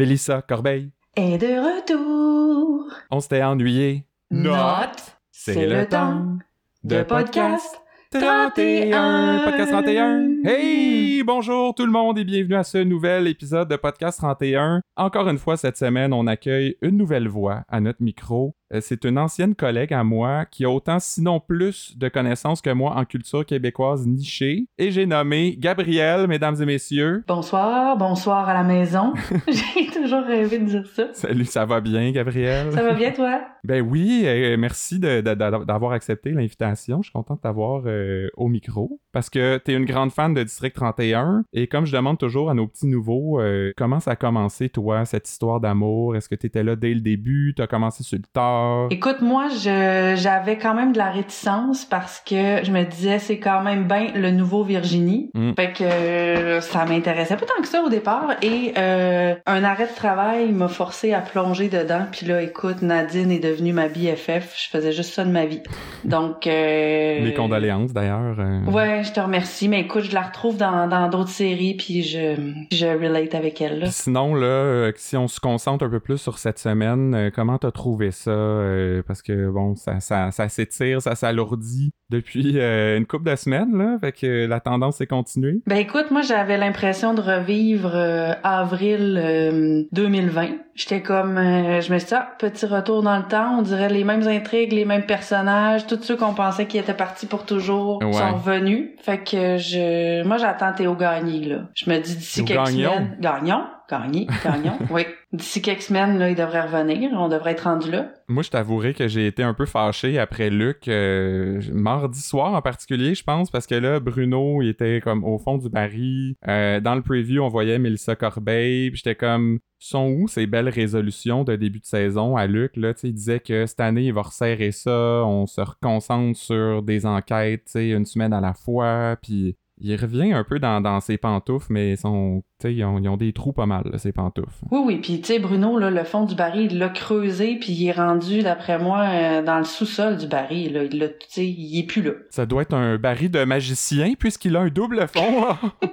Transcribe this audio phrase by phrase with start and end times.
[0.00, 0.92] Mélissa Corbeil.
[1.14, 2.90] Et de retour.
[3.10, 4.06] On s'était ennuyé.
[4.30, 5.18] Note.
[5.30, 6.38] C'est le temps
[6.82, 9.42] de podcast 31.
[9.44, 10.36] Podcast 31.
[10.46, 14.80] Hey, bonjour tout le monde et bienvenue à ce nouvel épisode de Podcast 31.
[14.96, 18.56] Encore une fois cette semaine, on accueille une nouvelle voix à notre micro.
[18.72, 22.70] Euh, C'est une ancienne collègue à moi qui a autant sinon plus de connaissances que
[22.70, 24.66] moi en culture québécoise nichée.
[24.78, 27.24] Et j'ai nommé Gabrielle, mesdames et messieurs.
[27.26, 29.12] Bonsoir, bonsoir à la maison.
[29.48, 31.08] J'ai toujours rêvé de dire ça.
[31.12, 32.72] Salut, ça va bien, Gabrielle?
[32.72, 33.40] Ça va bien, toi?
[33.62, 37.02] Ben oui, euh, merci d'avoir accepté l'invitation.
[37.02, 40.32] Je suis content de t'avoir euh, au micro parce que tu es une grande fan
[40.32, 44.12] de District 31 et comme je demande toujours à nos petits nouveaux, euh, comment ça
[44.12, 46.16] a commencé toi, cette histoire d'amour?
[46.16, 47.52] Est-ce que tu étais là dès le début?
[47.54, 48.59] Tu as commencé sur le tard?
[48.90, 53.62] Écoute, moi, j'avais quand même de la réticence parce que je me disais, c'est quand
[53.62, 55.30] même bien le nouveau Virginie.
[55.34, 55.52] Mm.
[55.56, 58.34] Fait que euh, ça m'intéressait pas tant que ça au départ.
[58.42, 62.06] Et euh, un arrêt de travail m'a forcé à plonger dedans.
[62.10, 64.54] Puis là, écoute, Nadine est devenue ma BFF.
[64.56, 65.62] Je faisais juste ça de ma vie.
[66.04, 66.46] Donc...
[66.46, 68.36] Euh, Mes condoléances d'ailleurs.
[68.38, 68.64] euh.
[68.70, 69.68] Ouais, je te remercie.
[69.68, 72.34] Mais écoute, je la retrouve dans, dans d'autres séries, puis je,
[72.72, 73.80] je relate avec elle.
[73.80, 73.86] Là.
[73.90, 78.10] Sinon, là, si on se concentre un peu plus sur cette semaine, comment t'as trouvé
[78.10, 78.30] ça?
[78.50, 83.36] Euh, parce que, bon, ça, ça, ça s'étire, ça s'alourdit depuis euh, une couple de
[83.36, 83.98] semaines, là.
[84.00, 85.62] Fait que la tendance est continuée.
[85.66, 90.48] Ben écoute, moi j'avais l'impression de revivre euh, avril euh, 2020.
[90.74, 94.02] J'étais comme, je me suis dit, ah, petit retour dans le temps, on dirait les
[94.02, 98.12] mêmes intrigues, les mêmes personnages, tous ceux qu'on pensait qui étaient partis pour toujours Ouais.
[98.12, 98.90] sont revenus.
[99.02, 101.68] Fait que je, moi j'attends Théo Gagné là.
[101.74, 102.92] Je me dis d'ici quelques Gagnon?
[102.94, 105.02] semaines, Gagnon, Gagné, Gagnon, oui.
[105.32, 108.12] D'ici quelques semaines là, il devrait revenir, on devrait être rendu là.
[108.28, 112.62] Moi, je t'avouerai que j'ai été un peu fâché après Luc, euh, mardi soir en
[112.62, 116.34] particulier, je pense, parce que là, Bruno, il était comme au fond du baril.
[116.48, 120.68] Euh, dans le preview, on voyait Mélissa Corbeil, puis j'étais comme, sont où ces belles
[120.68, 122.76] résolutions de début de saison à Luc?
[122.76, 127.06] Là, il disait que cette année, il va resserrer ça, on se reconcentre sur des
[127.06, 131.00] enquêtes, tu sais, une semaine à la fois, puis il revient un peu dans, dans
[131.00, 134.12] ses pantoufles, mais ils sont, ils ont, ils ont des trous pas mal, là, ces
[134.12, 134.64] pantoufles.
[134.70, 137.72] Oui, oui, puis tu sais, Bruno, là, le fond du baril, il l'a creusé, puis
[137.72, 140.74] il est rendu, d'après moi, euh, dans le sous-sol du baril.
[140.74, 140.84] Là.
[140.84, 142.12] Il il est plus là.
[142.30, 145.56] Ça doit être un baril de magicien puisqu'il a un double fond.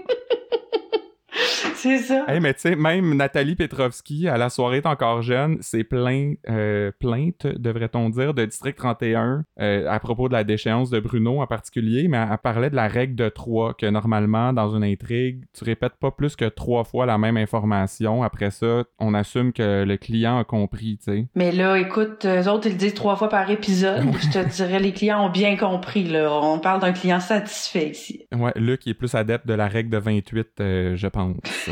[1.75, 2.25] C'est ça.
[2.27, 6.33] hey, mais tu sais, même Nathalie Petrovski, à la soirée est encore jeune, c'est plein,
[6.49, 11.41] euh, plainte, devrait-on dire, de District 31 euh, à propos de la déchéance de Bruno
[11.41, 15.43] en particulier, mais elle, parlait de la règle de trois, que normalement, dans une intrigue,
[15.53, 18.23] tu répètes pas plus que trois fois la même information.
[18.23, 21.27] Après ça, on assume que le client a compris, tu sais.
[21.35, 24.05] Mais là, écoute, eux autres, ils le disent trois fois par épisode.
[24.19, 26.31] Je te dirais, les clients ont bien compris, là.
[26.31, 28.27] On parle d'un client satisfait ici.
[28.35, 31.26] Ouais, Luc il est plus adepte de la règle de 28, euh, je pense.
[31.27, 31.71] 嗯是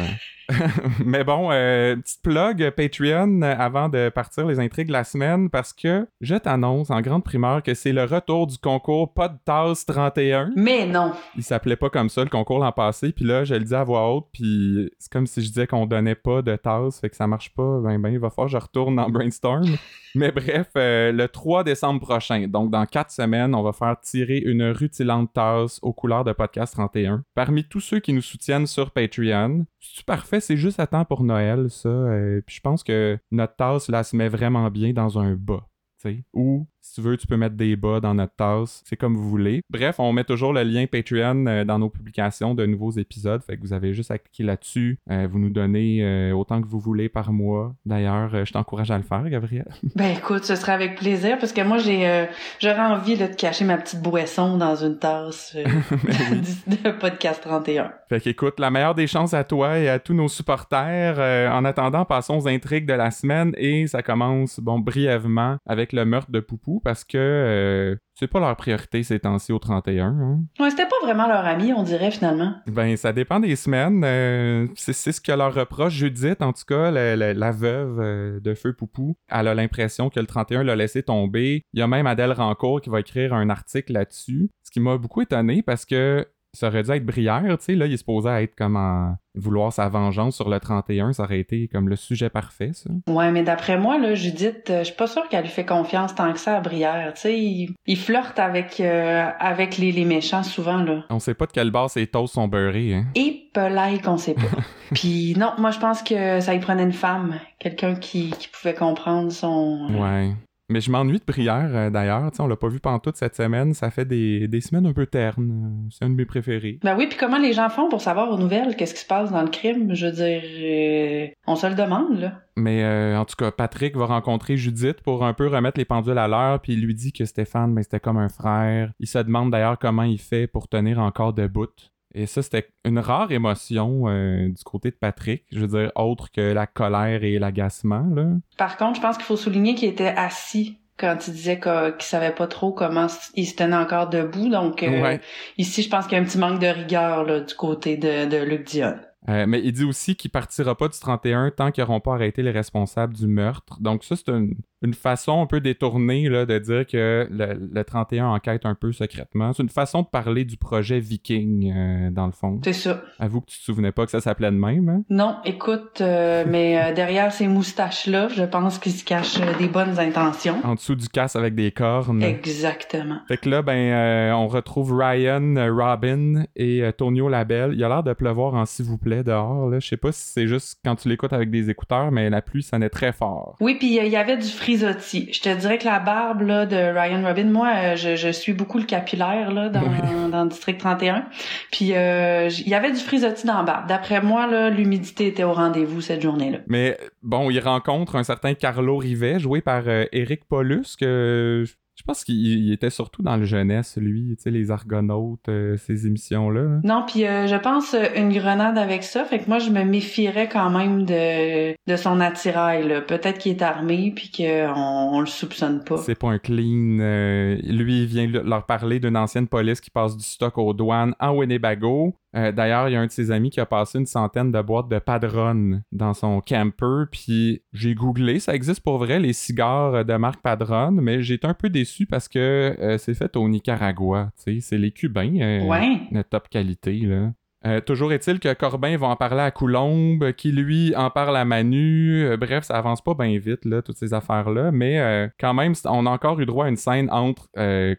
[1.06, 5.74] Mais bon, euh, petite plug Patreon avant de partir les intrigues de la semaine parce
[5.74, 9.86] que je t'annonce en grande primeur que c'est le retour du concours Pas de tasse
[9.86, 10.52] 31.
[10.56, 11.14] Mais non.
[11.36, 13.84] Il s'appelait pas comme ça le concours l'an passé, puis là je le dis à
[13.84, 17.16] voix haute, puis c'est comme si je disais qu'on donnait pas de tasse, fait que
[17.16, 17.80] ça marche pas.
[17.80, 19.66] Ben ben, il va falloir que je retourne dans Brainstorm.
[20.16, 24.38] Mais bref, euh, le 3 décembre prochain, donc dans 4 semaines, on va faire tirer
[24.38, 27.24] une rutilante tasse aux couleurs de Podcast 31.
[27.34, 31.24] Parmi tous ceux qui nous soutiennent sur Patreon, c'est parfait, c'est juste à temps pour
[31.24, 31.90] Noël, ça.
[31.90, 35.68] euh, puis je pense que notre tasse, là, se met vraiment bien dans un bas.
[36.02, 36.24] tu sais.
[36.34, 38.84] Ou, si tu veux, tu peux mettre des bas dans notre tasse.
[38.86, 39.64] C'est comme vous voulez.
[39.72, 43.42] Bref, on met toujours le lien Patreon euh, dans nos publications de nouveaux épisodes.
[43.42, 45.00] Fait que vous avez juste à cliquer là-dessus.
[45.10, 47.74] Euh, vous nous donnez euh, autant que vous voulez par mois.
[47.88, 49.66] D'ailleurs, euh, je t'encourage à le faire, Gabriel.
[49.96, 52.28] Ben écoute, ce serait avec plaisir, parce que moi, j'ai,
[52.60, 55.64] j'aurais envie là, de cacher ma petite boisson dans une tasse euh,
[56.68, 57.92] de podcast 31.
[58.10, 61.18] Fait qu'écoute, la meilleure des chances à toi et à tous nos supporters.
[61.52, 66.06] En attendant, passons aux intrigues de la semaine et ça commence, bon, brièvement avec le
[66.06, 70.06] meurtre de Poupou parce que euh, c'est pas leur priorité ces temps-ci au 31.
[70.08, 70.40] Hein?
[70.60, 72.56] Ouais, c'était pas vraiment leur ami, on dirait, finalement.
[72.68, 74.04] Ben, ça dépend des semaines.
[74.06, 78.40] Euh, c'est ce que leur reproche Judith, en tout cas, la, la- la veuve euh,
[78.40, 79.16] de Feu Poupou.
[79.30, 81.62] Elle a l'impression que le 31 l'a laissé tomber.
[81.74, 84.50] Il y a même Adèle Rancourt qui va écrire un article là-dessus.
[84.64, 86.26] Ce qui m'a beaucoup étonné parce que
[86.56, 89.74] ça aurait dû être Brière, tu sais, là, il est supposé être comme en vouloir
[89.74, 92.90] sa vengeance sur le 31, ça aurait été comme le sujet parfait, ça.
[93.10, 96.16] Ouais, mais d'après moi, là, Judith, euh, je suis pas sûre qu'elle lui fait confiance
[96.16, 97.12] tant que ça à Brière.
[97.16, 101.04] Tu sais, il, il flirte avec, euh, avec les, les méchants souvent, là.
[101.10, 103.06] On sait pas de quelle base ses toasts sont beurrés, hein.
[103.16, 104.42] Et pelaille qu'on sait pas.
[104.94, 108.74] Puis non, moi je pense que ça y prenait une femme, quelqu'un qui, qui pouvait
[108.74, 110.32] comprendre son Ouais.
[110.68, 112.32] Mais je m'ennuie de Brière, euh, d'ailleurs.
[112.40, 113.74] On l'a pas vu pendant toute cette semaine.
[113.76, 115.52] Ça fait des, des semaines un peu ternes.
[115.86, 116.80] Euh, C'est un de mes préférés.
[116.84, 119.32] Ben oui, puis comment les gens font pour savoir aux nouvelles qu'est-ce qui se passe
[119.32, 119.94] dans le crime?
[119.94, 122.42] Je veux dire, euh, on se le demande, là.
[122.58, 126.18] Mais euh, en tout cas, Patrick va rencontrer Judith pour un peu remettre les pendules
[126.18, 128.92] à l'heure, puis il lui dit que Stéphane, ben, c'était comme un frère.
[129.00, 131.68] Il se demande d'ailleurs comment il fait pour tenir encore debout.
[132.18, 135.44] Et ça, c'était une rare émotion euh, du côté de Patrick.
[135.52, 138.28] Je veux dire, autre que la colère et l'agacement, là.
[138.58, 142.32] Par contre, je pense qu'il faut souligner qu'il était assis quand il disait qu'il savait
[142.32, 144.48] pas trop comment il se tenait encore debout.
[144.50, 145.20] Donc, euh, Ouais.
[145.58, 148.30] ici, je pense qu'il y a un petit manque de rigueur là, du côté de,
[148.30, 148.96] de Luc Dion.
[149.28, 152.44] Euh, mais il dit aussi qu'il partira pas du 31 tant qu'ils n'auront pas arrêté
[152.44, 153.82] les responsables du meurtre.
[153.82, 157.84] Donc ça, c'est une, une façon un peu détournée là, de dire que le, le
[157.84, 159.54] 31 enquête un peu secrètement.
[159.54, 162.60] C'est une façon de parler du projet Viking, euh, dans le fond.
[162.64, 163.02] C'est ça.
[163.20, 164.90] Avoue que tu te souvenais pas que ça s'appelait de même.
[164.90, 165.04] Hein?
[165.10, 170.00] Non, écoute, euh, mais euh, derrière ces moustaches-là, je pense qu'il se cache des bonnes
[170.00, 170.58] intentions.
[170.64, 172.24] En dessous du casse avec des cornes.
[172.24, 173.20] Exactement.
[173.28, 177.72] Fait que là, ben, on retrouve Ryan, Robin et Tonio Labelle.
[177.74, 179.72] Il a l'air de pleuvoir en s'il vous plaît dehors.
[179.80, 182.64] Je sais pas si c'est juste quand tu l'écoutes avec des écouteurs, mais la pluie
[182.64, 183.56] sonnait très fort.
[183.60, 184.48] Oui, puis il y avait du
[184.78, 188.54] Je te dirais que la barbe là, de Ryan Robin, moi, euh, je, je suis
[188.54, 190.30] beaucoup le capillaire là, dans, Oui.
[190.32, 191.26] dans district 31.
[191.72, 193.88] Puis euh, il y avait du frisotti dans la barbe.
[193.88, 196.60] D'après moi, là, l'humidité était au rendez-vous cette journée-là.
[196.68, 201.64] Mais bon, il rencontre un certain Carlo Rivet, joué par euh, Eric Paulus, que
[201.96, 205.78] je pense qu'il il était surtout dans le jeunesse, lui, tu sais, les Argonautes, euh,
[205.78, 206.62] ces émissions-là.
[206.64, 206.80] là.
[206.84, 209.24] Non, puis euh, je pense euh, une grenade avec ça.
[209.26, 212.88] Fait que moi, je me méfierais quand même de, de son attirail.
[212.88, 213.02] là.
[213.02, 215.98] Peut-être qu'il est armé puis qu'on on le soupçonne pas.
[215.98, 217.00] C'est pas un clean.
[217.00, 220.74] euh, lui, il vient le- leur parler d'une ancienne police qui passe du stock aux
[220.74, 222.14] douanes en Winnebago.
[222.36, 224.62] Euh, D'ailleurs, il y a un de ses amis qui a passé une centaine de
[224.62, 227.06] boîtes de Padron dans son camper.
[227.12, 231.48] Puis j'ai googlé, ça existe pour vrai, les cigares de marque Padron, mais j'ai été
[231.48, 234.32] un peu déçu parce que euh, c'est fait au Nicaragua.
[234.38, 235.36] tu sais, C'est les Cubains.
[235.40, 236.00] euh, Ouais.
[236.12, 237.32] de top qualité, là.
[237.66, 241.46] Euh, toujours est-il que Corbin va en parler à Coulombe, qui lui en parle à
[241.46, 242.24] Manu.
[242.26, 244.72] Euh, bref, ça avance pas bien vite, là, toutes ces affaires-là.
[244.72, 247.50] Mais euh, quand même, on a encore eu droit à une scène entre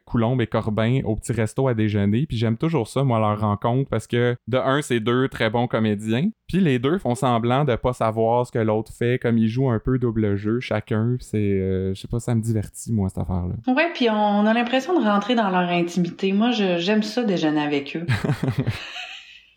[0.04, 2.26] Coulombe et Corbin au petit resto à déjeuner.
[2.26, 5.66] Puis j'aime toujours ça, moi, leur rencontre, parce que de un, c'est deux très bons
[5.66, 6.28] comédiens.
[6.48, 9.70] Puis les deux font semblant de pas savoir ce que l'autre fait, comme ils jouent
[9.70, 11.16] un peu double jeu chacun.
[11.18, 13.54] C'est, je sais pas, ça me divertit, moi, cette affaire-là.
[13.74, 16.32] Ouais, puis on a l'impression de rentrer dans leur intimité.
[16.32, 18.06] Moi, je- j'aime ça déjeuner avec eux.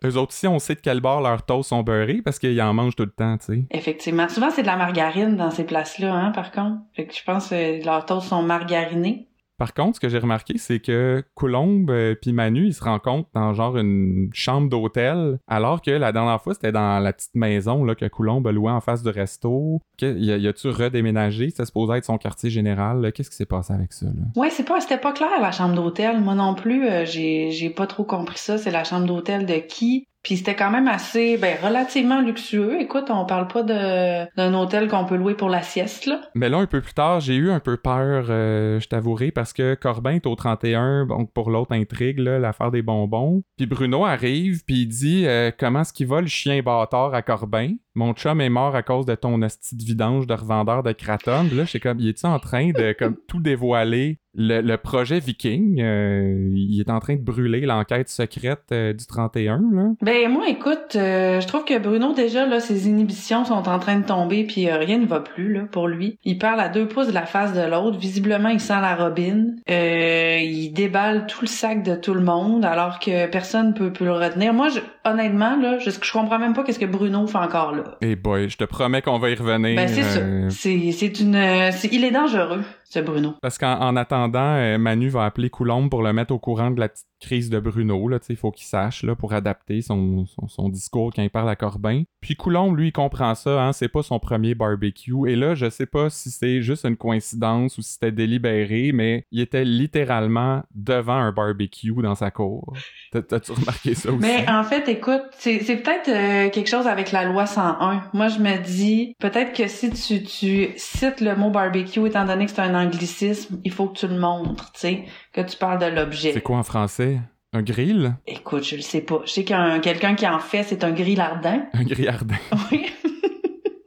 [0.05, 2.73] Eux autres aussi, on sait de quel bord leurs toasts sont beurrés, parce qu'ils en
[2.73, 3.63] mangent tout le temps, tu sais.
[3.71, 4.29] Effectivement.
[4.29, 6.77] Souvent, c'est de la margarine dans ces places-là, hein, par contre.
[6.93, 9.28] Fait que je pense que leurs toasts sont margarinés.
[9.59, 13.29] Par contre, ce que j'ai remarqué, c'est que Coulombe euh, puis Manu, ils se rencontrent
[13.33, 17.83] dans genre une chambre d'hôtel, alors que la dernière fois, c'était dans la petite maison
[17.83, 19.79] là, que Coulombe a en face du resto.
[20.01, 21.49] Y a- y a-tu redéménagé?
[21.49, 23.11] C'était supposé être son quartier général.
[23.13, 24.05] Qu'est-ce qui s'est passé avec ça?
[24.07, 24.11] Là?
[24.35, 26.21] Ouais, c'est pas, c'était pas clair la chambre d'hôtel.
[26.21, 28.57] Moi non plus, euh, j'ai pas trop compris ça.
[28.57, 30.05] C'est la chambre d'hôtel de qui?
[30.23, 32.81] Puis c'était quand même assez, ben relativement luxueux.
[32.81, 36.21] Écoute, on parle pas d'un hôtel qu'on peut louer pour la sieste là.
[36.35, 39.53] Mais là, un peu plus tard, j'ai eu un peu peur, euh, je t'avouerai, parce
[39.53, 43.43] que Corbin est au 31, donc pour l'autre intrigue, l'affaire des bonbons.
[43.57, 47.21] Puis Bruno arrive, puis il dit euh, Comment est-ce qu'il va le chien bâtard à
[47.21, 50.91] Corbin Mon chum est mort à cause de ton hostie de vidange de revendeur de
[50.91, 51.45] Kraton.
[51.47, 55.19] Puis là, j'étais comme Il est-tu en train de comme tout dévoiler le, le projet
[55.19, 55.81] Viking?
[55.81, 59.87] Euh, Il est en train de brûler l'enquête secrète euh, du 31, là.
[60.01, 63.97] Ben moi, écoute, euh, je trouve que Bruno déjà là, ses inhibitions sont en train
[63.99, 66.17] de tomber, puis rien ne va plus là pour lui.
[66.23, 67.97] Il parle à deux pouces de la face de l'autre.
[67.97, 69.57] Visiblement, il sent la robine.
[69.67, 74.13] Il déballe tout le sac de tout le monde, alors que personne peut peut le
[74.13, 74.53] retenir.
[74.53, 74.79] Moi, je,
[75.09, 77.78] honnêtement là, je, je comprends même pas qu'est-ce que Bruno fait encore là.
[78.01, 79.75] Et boy, je te promets qu'on va y revenir.
[79.75, 80.55] Ben c'est euh, ça.
[80.57, 83.35] C'est c'est une, c'est- il est dangereux ce Bruno.
[83.41, 86.79] Parce qu'en en attendant, euh, Manu va appeler Coulombe pour le mettre au courant de
[86.79, 88.07] la petite crise de Bruno.
[88.07, 91.49] Là, il faut qu'il sache là, pour adapter son, son, son discours quand il parle
[91.49, 92.03] à Corbin.
[92.21, 93.61] Puis Coulombe, lui, il comprend ça.
[93.63, 95.13] Hein, c'est pas son premier barbecue.
[95.29, 99.25] Et là, je sais pas si c'est juste une coïncidence ou si c'était délibéré, mais
[99.31, 102.73] il était littéralement devant un barbecue dans sa cour.
[103.11, 104.19] T'as- T'as-tu remarqué ça aussi?
[104.21, 108.03] Mais en fait, écoute, c'est c'est peut-être euh, quelque chose avec la loi 101.
[108.13, 112.45] Moi, je me dis, peut-être que si tu, tu cites le mot barbecue, étant donné
[112.45, 115.79] que c'est un anglicisme, il faut que tu le montres, tu sais, que tu parles
[115.79, 116.41] de C'est l'objet.
[116.41, 117.19] quoi en français?
[117.53, 118.13] Un grill?
[118.27, 119.21] Écoute, je le sais pas.
[119.25, 121.63] Je sais qu'un quelqu'un qui en fait, c'est un grill ardent.
[121.73, 122.35] Un grillardin.
[122.71, 122.85] Oui.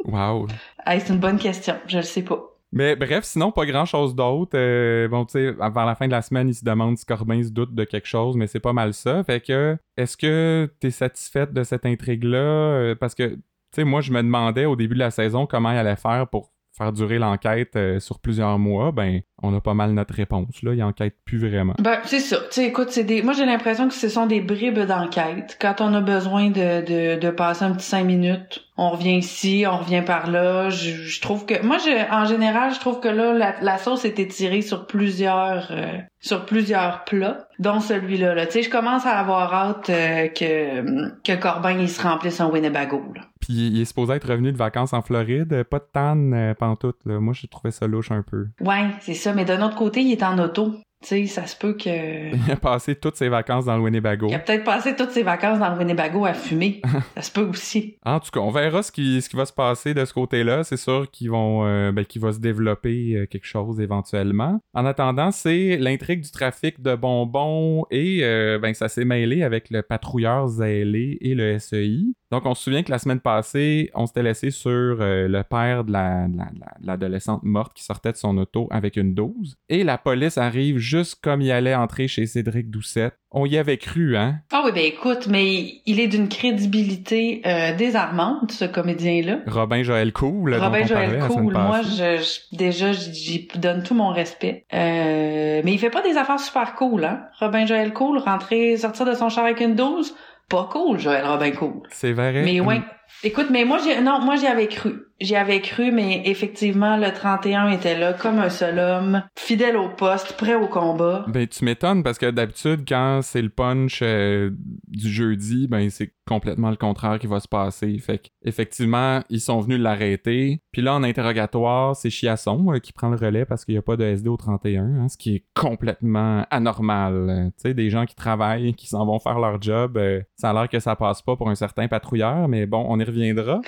[0.04, 0.48] Wow.
[0.84, 1.74] Hey, c'est une bonne question.
[1.86, 2.40] Je le sais pas.
[2.72, 4.52] Mais bref, sinon, pas grand chose d'autre.
[4.54, 7.42] Euh, bon, tu sais, avant la fin de la semaine, il se demande si Corbin
[7.42, 9.22] se doute de quelque chose, mais c'est pas mal ça.
[9.24, 12.38] Fait que, est-ce que t'es satisfaite de cette intrigue-là?
[12.38, 13.40] Euh, Parce que, tu
[13.74, 16.51] sais, moi, je me demandais au début de la saison comment il allait faire pour
[16.76, 20.62] faire durer l'enquête euh, sur plusieurs mois, ben on a pas mal notre réponse.
[20.62, 21.74] Là, il enquête plus vraiment.
[21.78, 22.36] Ben, c'est ça.
[22.36, 23.22] Tu sais, écoute, c'est des.
[23.22, 25.58] Moi, j'ai l'impression que ce sont des bribes d'enquête.
[25.60, 29.64] Quand on a besoin de, de, de passer un petit cinq minutes, on revient ici,
[29.68, 30.70] on revient par là.
[30.70, 31.60] Je, je trouve que.
[31.64, 35.68] Moi, je, en général, je trouve que là, la, la sauce était tirée sur plusieurs
[35.72, 38.34] euh, sur plusieurs plats, dont celui-là.
[38.34, 38.46] Là.
[38.46, 42.48] Tu sais, je commence à avoir hâte euh, que, que Corbin il se remplisse un
[42.48, 43.02] Winnebago.
[43.14, 43.22] Là.
[43.42, 46.98] Puis il est supposé être revenu de vacances en Floride, pas de tanne euh, pantoute.
[47.04, 47.18] Là.
[47.18, 48.46] Moi, j'ai trouvé ça louche un peu.
[48.60, 49.34] Ouais, c'est ça.
[49.34, 50.76] Mais d'un autre côté, il est en auto.
[51.02, 52.34] Tu sais, ça se peut que...
[52.34, 54.28] Il a passé toutes ses vacances dans le Winnebago.
[54.28, 56.80] Il a peut-être passé toutes ses vacances dans le Winnebago à fumer.
[57.16, 57.96] ça se peut aussi.
[58.04, 60.62] En tout cas, on verra ce qui, ce qui va se passer de ce côté-là.
[60.64, 64.60] C'est sûr qu'ils vont, euh, ben, qu'il va se développer euh, quelque chose éventuellement.
[64.74, 69.70] En attendant, c'est l'intrigue du trafic de bonbons et euh, ben, ça s'est mêlé avec
[69.70, 71.98] le patrouilleur zélé et le SEI.
[72.30, 75.84] Donc, on se souvient que la semaine passée, on s'était laissé sur euh, le père
[75.84, 78.96] de la- de la- de la- de l'adolescente morte qui sortait de son auto avec
[78.96, 79.58] une dose.
[79.68, 83.14] Et la police arrive juste comme il allait entrer chez Cédric Doucette.
[83.30, 84.40] On y avait cru, hein?
[84.52, 89.38] Ah oui, ben écoute, mais il est d'une crédibilité euh, désarmante, ce comédien-là.
[89.46, 93.48] Robin Joël Cool, dont Robin on Joël parlait Cool, moi, je, je- déjà, j'y- j'y
[93.58, 94.66] donne tout mon respect.
[94.74, 97.22] Euh, mais il fait pas des affaires super cool, hein?
[97.40, 100.14] Robin Joël Cool, rentrer, sortir de son char avec une dose,
[100.50, 101.82] pas cool, Joël Robin Cool.
[101.90, 102.42] C'est vrai.
[102.44, 102.80] Mais ouais.
[102.80, 102.84] Mm.
[103.24, 105.06] Écoute, mais moi, j'ai, non, moi, j'y avais cru.
[105.20, 109.88] J'y avais cru, mais effectivement, le 31 était là comme un seul homme, fidèle au
[109.88, 111.24] poste, prêt au combat.
[111.28, 114.50] Ben, tu m'étonnes parce que d'habitude, quand c'est le punch euh,
[114.88, 117.96] du jeudi, ben, c'est complètement le contraire qui va se passer.
[117.98, 120.60] Fait que, effectivement, ils sont venus l'arrêter.
[120.72, 123.82] Puis là, en interrogatoire, c'est Chiasson euh, qui prend le relais parce qu'il n'y a
[123.82, 127.52] pas de SD au 31, hein, ce qui est complètement anormal.
[127.56, 130.52] Tu sais, des gens qui travaillent, qui s'en vont faire leur job, euh, ça a
[130.52, 133.60] l'air que ça passe pas pour un certain patrouilleur, mais bon, on y reviendra.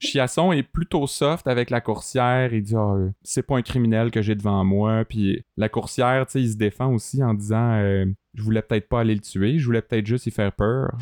[0.00, 2.52] Chiasson est plutôt soft avec la coursière.
[2.52, 5.04] Il dit Ah, euh, c'est pas un criminel que j'ai devant moi.
[5.08, 8.88] Puis la coursière, tu sais, il se défend aussi en disant euh, Je voulais peut-être
[8.88, 10.96] pas aller le tuer, je voulais peut-être juste y faire peur.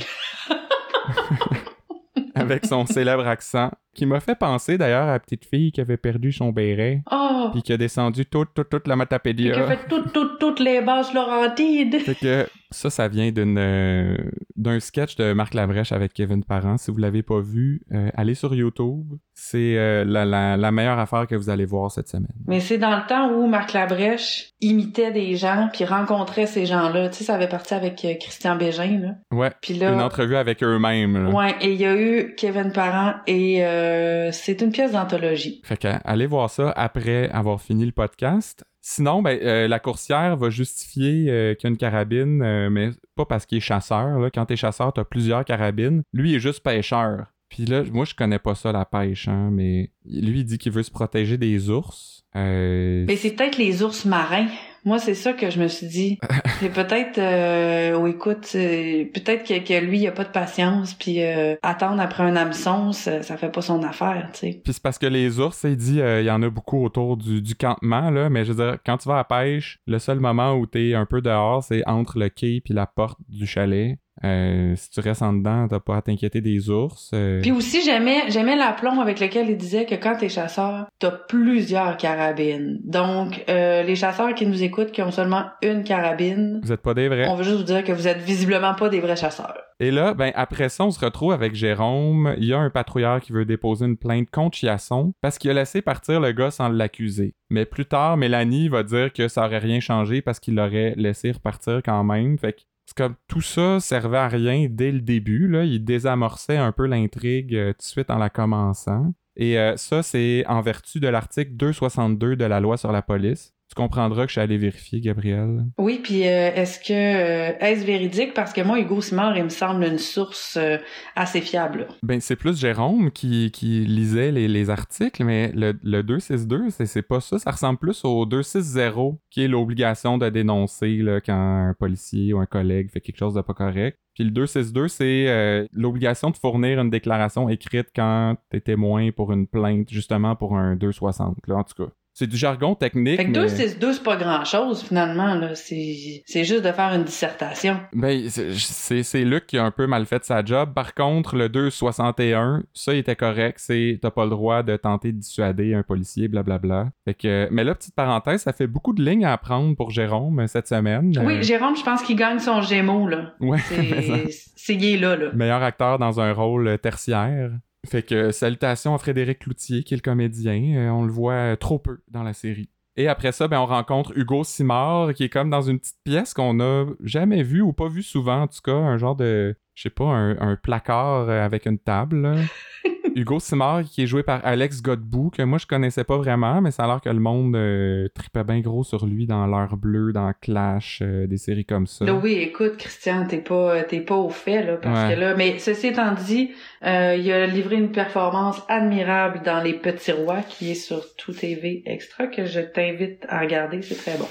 [2.35, 5.97] avec son célèbre accent, qui m'a fait penser d'ailleurs à la petite fille qui avait
[5.97, 7.49] perdu son béret, Oh!
[7.53, 9.65] puis qui a descendu toute, toute, toute la Qui matapédia.
[9.65, 11.97] a fait toutes, toutes, toutes les bases Laurentides.
[12.05, 14.17] Fait que ça, ça vient d'une euh,
[14.57, 16.76] d'un sketch de Marc Labrèche avec Kevin Parent.
[16.79, 19.05] Si vous l'avez pas vu, euh, allez sur YouTube.
[19.35, 22.26] C'est euh, la, la, la meilleure affaire que vous allez voir cette semaine.
[22.47, 27.09] Mais c'est dans le temps où Marc Labrèche imitait des gens puis rencontrait ces gens-là.
[27.11, 29.15] Tu sais, ça avait parti avec Christian Bégin, là.
[29.37, 31.35] Ouais, Puis une là, entrevue avec eux-mêmes.
[31.35, 35.62] ouais, et il y a eu Kevin Parent et euh, c'est une pièce d'anthologie.
[35.64, 38.64] Fait que allez voir ça après avoir fini le podcast.
[38.88, 42.90] Sinon, ben, euh, la coursière va justifier euh, qu'il y a une carabine, euh, mais
[43.16, 44.21] pas parce qu'il est chasseur.
[44.21, 44.31] Là.
[44.33, 46.02] Quand t'es chasseur, t'as plusieurs carabines.
[46.12, 47.26] Lui, il est juste pêcheur.
[47.49, 50.71] Puis là, moi, je connais pas ça, la pêche, hein, mais lui, il dit qu'il
[50.71, 52.23] veut se protéger des ours.
[52.33, 54.47] Mais c'est peut-être les ours marins.
[54.87, 56.19] Moi, c'est ça que je me suis dit.
[56.61, 60.95] C'est peut-être, euh, ou écoute, euh, peut-être que, que lui, il a pas de patience,
[60.95, 64.61] puis euh, attendre après un hameçon, ça, ça fait pas son affaire, tu sais.
[64.64, 67.19] Puis c'est parce que les ours, il dit, euh, il y en a beaucoup autour
[67.19, 69.99] du, du campement, là, mais je veux dire, quand tu vas à la pêche, le
[69.99, 73.47] seul moment où t'es un peu dehors, c'est entre le quai puis la porte du
[73.47, 73.99] chalet.
[74.25, 77.11] Euh, si tu restes en dedans, t'as pas à t'inquiéter des ours.
[77.12, 77.40] euh.
[77.42, 81.96] Puis aussi, j'aimais, j'aimais l'aplomb avec lequel il disait que quand t'es chasseur, t'as plusieurs
[81.99, 82.80] carabines.
[82.85, 86.94] Donc, euh, les chasseurs qui nous écoutent, qui ont seulement une carabine, Vous êtes pas
[86.94, 87.28] des vrais.
[87.28, 89.56] on veut juste vous dire que vous êtes visiblement pas des vrais chasseurs.
[89.78, 92.35] Et là, ben après ça, on se retrouve avec Jérôme.
[92.38, 95.54] Il y a un patrouilleur qui veut déposer une plainte contre Chiasson parce qu'il a
[95.54, 97.35] laissé partir le gars sans l'accuser.
[97.50, 101.30] Mais plus tard, Mélanie va dire que ça aurait rien changé parce qu'il l'aurait laissé
[101.30, 102.38] repartir quand même.
[102.38, 105.49] Fait que c'est comme tout ça servait à rien dès le début.
[105.49, 105.64] Là.
[105.64, 109.12] Il désamorçait un peu l'intrigue euh, tout de suite en la commençant.
[109.37, 113.55] Et euh, ça, c'est en vertu de l'article 262 de la loi sur la police.
[113.68, 115.64] Tu comprendras que je suis allé vérifier, Gabriel.
[115.78, 118.32] Oui, puis euh, est-ce que euh, est-ce véridique?
[118.32, 120.78] Parce que moi Hugo Simard, il me semble une source euh,
[121.16, 121.88] assez fiable.
[122.02, 126.87] Ben, c'est plus Jérôme qui, qui lisait les, les articles, mais le, le 262, c'est,
[126.87, 127.38] c'est pas ça.
[127.38, 132.38] Ça ressemble plus au 260, qui est l'obligation de dénoncer là, quand un policier ou
[132.38, 133.99] un collègue fait quelque chose de pas correct.
[134.14, 139.32] Puis le 262, c'est euh, l'obligation de fournir une déclaration écrite quand t'es témoin pour
[139.32, 141.37] une plainte, justement pour un 260.
[141.46, 143.18] Là, en tout cas, c'est du jargon technique.
[143.18, 146.73] Fait que mais- 2 6 2 c'est pas grand-chose finalement là, c'est c'est juste de
[146.73, 147.78] faire une dissertation.
[147.92, 150.73] Ben, c'est- Luc qui a un peu mal fait sa job.
[150.75, 153.58] Par contre, le 261, ça, il était correct.
[153.61, 156.88] C'est t'as pas le droit de tenter de dissuader un policier, blablabla.
[157.04, 160.40] Fait que, mais là, petite parenthèse, ça fait beaucoup de lignes à apprendre pour Jérôme
[160.40, 161.12] euh, cette semaine.
[161.23, 163.35] Oui, Euh, Jérôme, je pense qu'il gagne son Gémeaux là.
[163.40, 163.58] ouais.
[163.68, 165.30] C'est c'est il est là là.
[165.35, 167.50] meilleur acteur dans un rôle tertiaire.
[167.87, 170.76] Fait que salutations à Frédéric Cloutier, qui est le comédien.
[170.76, 172.69] Euh, on le voit euh, trop peu dans la série.
[172.97, 176.33] Et après ça, ben, on rencontre Hugo Simard, qui est comme dans une petite pièce
[176.33, 179.83] qu'on n'a jamais vue ou pas vue souvent, en tout cas, un genre de, je
[179.83, 182.37] sais pas, un, placard euh, avec une table.
[183.16, 186.70] Hugo Simard, qui est joué par Alex Godbout, que moi je connaissais pas vraiment, mais
[186.70, 190.12] ça a l'air que le monde euh, tripait bien gros sur lui dans l'heure bleue,
[190.12, 192.04] dans Clash, euh, des séries comme ça.
[192.12, 195.14] Oui, écoute, Christian, t'es pas, t'es pas au fait, là, parce Ouais.
[195.14, 196.50] que là, mais ceci étant dit,
[196.85, 201.32] euh, il a livré une performance admirable dans Les Petits Rois, qui est sur Tout
[201.32, 204.28] TV Extra, que je t'invite à regarder, c'est très bon.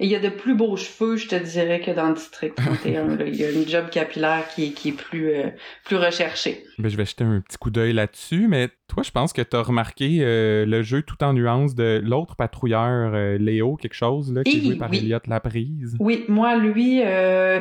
[0.00, 3.16] Et il y a de plus beaux cheveux, je te dirais, que dans District 31,
[3.16, 3.24] là.
[3.26, 5.48] Il y a une job capillaire qui, est- qui est plus, euh,
[5.84, 6.64] plus recherchée.
[6.78, 9.62] Ben, je vais jeter un petit coup d'œil là-dessus, mais toi, je pense que t'as
[9.62, 14.44] remarqué euh, le jeu tout en nuances de l'autre patrouilleur, euh, Léo, quelque chose, là,
[14.44, 14.98] qui est Oui, joué par oui.
[14.98, 15.96] Elliot Laprise.
[16.00, 17.00] Oui, moi, lui,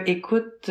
[0.05, 0.69] écoute,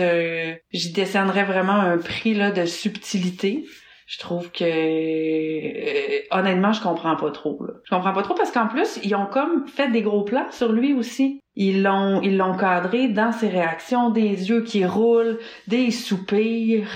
[0.73, 3.64] j'y descendrais vraiment un prix là, de subtilité.
[4.11, 7.64] Je trouve que euh, honnêtement, je comprends pas trop.
[7.64, 7.75] Là.
[7.85, 10.73] Je comprends pas trop parce qu'en plus, ils ont comme fait des gros plans sur
[10.73, 11.40] lui aussi.
[11.55, 15.38] Ils l'ont ils l'ont cadré dans ses réactions, des yeux qui roulent,
[15.69, 16.88] des soupirs.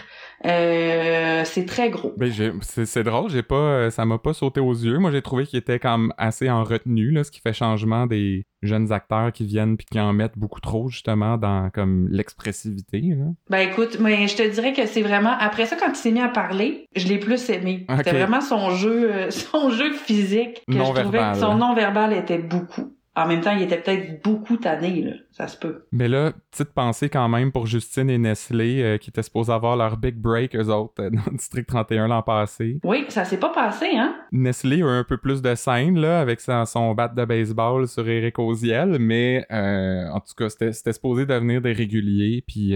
[0.45, 2.13] Euh, c'est très gros.
[2.17, 4.99] Ben, c'est drôle, j'ai pas, euh, ça m'a pas sauté aux yeux.
[4.99, 8.47] Moi, j'ai trouvé qu'il était comme assez en retenue, là, ce qui fait changement des
[8.63, 13.03] jeunes acteurs qui viennent puis qui en mettent beaucoup trop, justement, dans comme l'expressivité.
[13.51, 16.21] Ben écoute, mais je te dirais que c'est vraiment après ça quand il s'est mis
[16.21, 17.87] à parler, je l'ai plus aimé.
[17.97, 22.13] C'était vraiment son jeu euh, son jeu physique que je trouvais que son non verbal
[22.13, 22.95] était beaucoup.
[23.17, 25.87] En même temps, il était peut-être beaucoup tanné là, ça se peut.
[25.93, 29.77] Mais là, petite pensée quand même pour Justine et Nestlé, euh, qui étaient supposés avoir
[29.77, 32.81] leur big break, eux autres, euh, dans District 31 l'an passé.
[32.83, 34.17] Oui, ça s'est pas passé hein?
[34.33, 38.09] Nestlé a eu un peu plus de scène là, avec son bat de baseball sur
[38.09, 42.75] Eric Oziel, mais euh, en tout cas, c'était c'était supposé devenir des réguliers, puis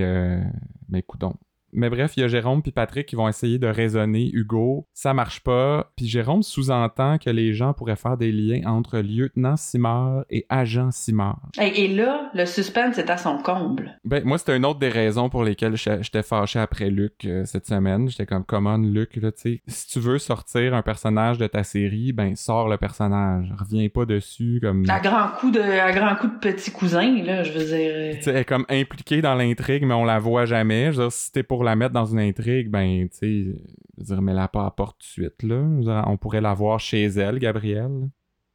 [0.89, 1.35] mais écoutons.
[1.73, 4.87] Mais bref, il y a Jérôme puis Patrick qui vont essayer de raisonner Hugo.
[4.95, 5.91] Ça marche pas.
[5.97, 10.91] Puis Jérôme sous-entend que les gens pourraient faire des liens entre lieutenant Simard et agent
[10.93, 11.41] Simard.
[11.61, 13.99] Et, et là, le suspense est à son comble.
[14.05, 17.67] Ben, moi, c'était une autre des raisons pour lesquelles j'étais fâché après Luc euh, cette
[17.67, 18.09] semaine.
[18.09, 21.65] J'étais comme, comment Luc, là, tu sais, si tu veux sortir un personnage de ta
[21.65, 23.53] série, ben, sors le personnage.
[23.59, 24.85] Reviens pas dessus, comme...
[24.89, 27.93] À grand coup de à grand coup de petit cousin là, je veux dire.
[27.95, 30.93] euh, Tu sais, elle est comme impliquée dans l'intrigue, mais on la voit jamais.
[30.93, 34.23] Je veux dire, si t'es pour la mettre dans une intrigue, ben, tu sais, dire,
[34.23, 36.05] mets-la pas à la porte tout de suite, là.
[36.07, 38.09] On pourrait la voir chez elle, Gabrielle.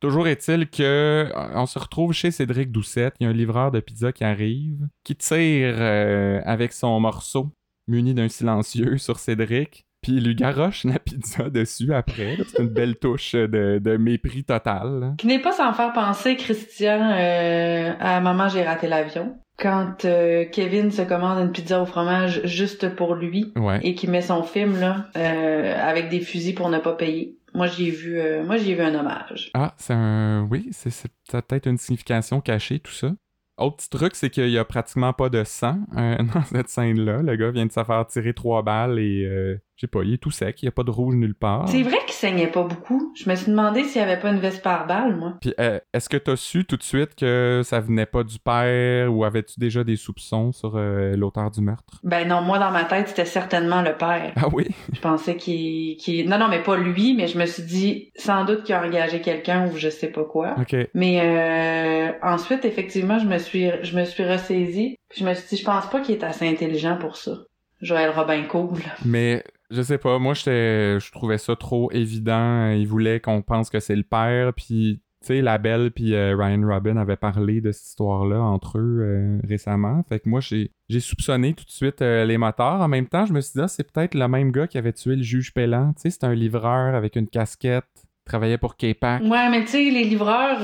[0.03, 3.15] Toujours est-il que euh, on se retrouve chez Cédric Doucette.
[3.21, 7.53] Il y a un livreur de pizza qui arrive, qui tire euh, avec son morceau,
[7.87, 9.85] muni d'un silencieux, sur Cédric.
[10.01, 12.37] Puis il lui garoche la pizza dessus après.
[12.47, 15.15] C'est une belle touche de, mépris total.
[15.17, 19.37] Qui n'est pas sans faire penser Christian euh, à Maman j'ai raté l'avion.
[19.57, 23.79] Quand euh, Kevin se commande une pizza au fromage juste pour lui Ouais.
[23.83, 27.37] et qui met son film là euh, avec des fusils pour ne pas payer.
[27.53, 29.51] Moi j'y ai vu euh, moi j'y ai vu un hommage.
[29.53, 30.47] Ah, c'est un.
[30.49, 33.11] Oui, c'est ça a peut-être une signification cachée, tout ça.
[33.59, 37.21] Autre petit truc, c'est qu'il y a pratiquement pas de sang dans cette scène-là.
[37.21, 40.17] Le gars vient de se faire tirer trois balles et, je sais pas, il est
[40.17, 41.67] tout sec, il y a pas de rouge nulle part.
[41.67, 43.11] C'est vrai qu'il saignait pas beaucoup.
[43.15, 45.33] Je me suis demandé s'il y avait pas une veste par balle moi.
[45.41, 49.13] Puis, euh, est-ce que t'as su tout de suite que ça venait pas du père
[49.13, 51.99] ou avais-tu déjà des soupçons sur euh, l'auteur du meurtre?
[52.03, 54.33] Ben non, moi dans ma tête c'était certainement le père.
[54.35, 54.67] Ah oui?
[54.93, 58.63] Je pensais qu'il non non mais pas lui mais je me suis dit sans doute
[58.63, 60.55] qu'il a engagé quelqu'un ou je sais pas quoi.
[60.59, 60.75] Ok.
[60.93, 64.97] Mais euh, ensuite, effectivement, je me suis je me suis ressaisie.
[65.09, 67.33] Puis je me suis dit, je pense pas qu'il est assez intelligent pour ça.
[67.81, 68.79] Joël Robin Cool.
[69.05, 73.79] Mais je sais pas, moi je trouvais ça trop évident, il voulait qu'on pense que
[73.79, 77.71] c'est le père puis tu sais la belle puis euh, Ryan Robin avaient parlé de
[77.71, 82.25] cette histoire-là entre eux euh, récemment, fait que moi j'ai soupçonné tout de suite euh,
[82.25, 82.81] les moteurs.
[82.81, 84.93] En même temps, je me suis dit ah, c'est peut-être le même gars qui avait
[84.93, 87.85] tué le juge Pellant, tu sais c'est un livreur avec une casquette,
[88.25, 89.23] travaillait pour K-Pac.
[89.23, 90.59] Ouais, mais tu sais, les livreurs,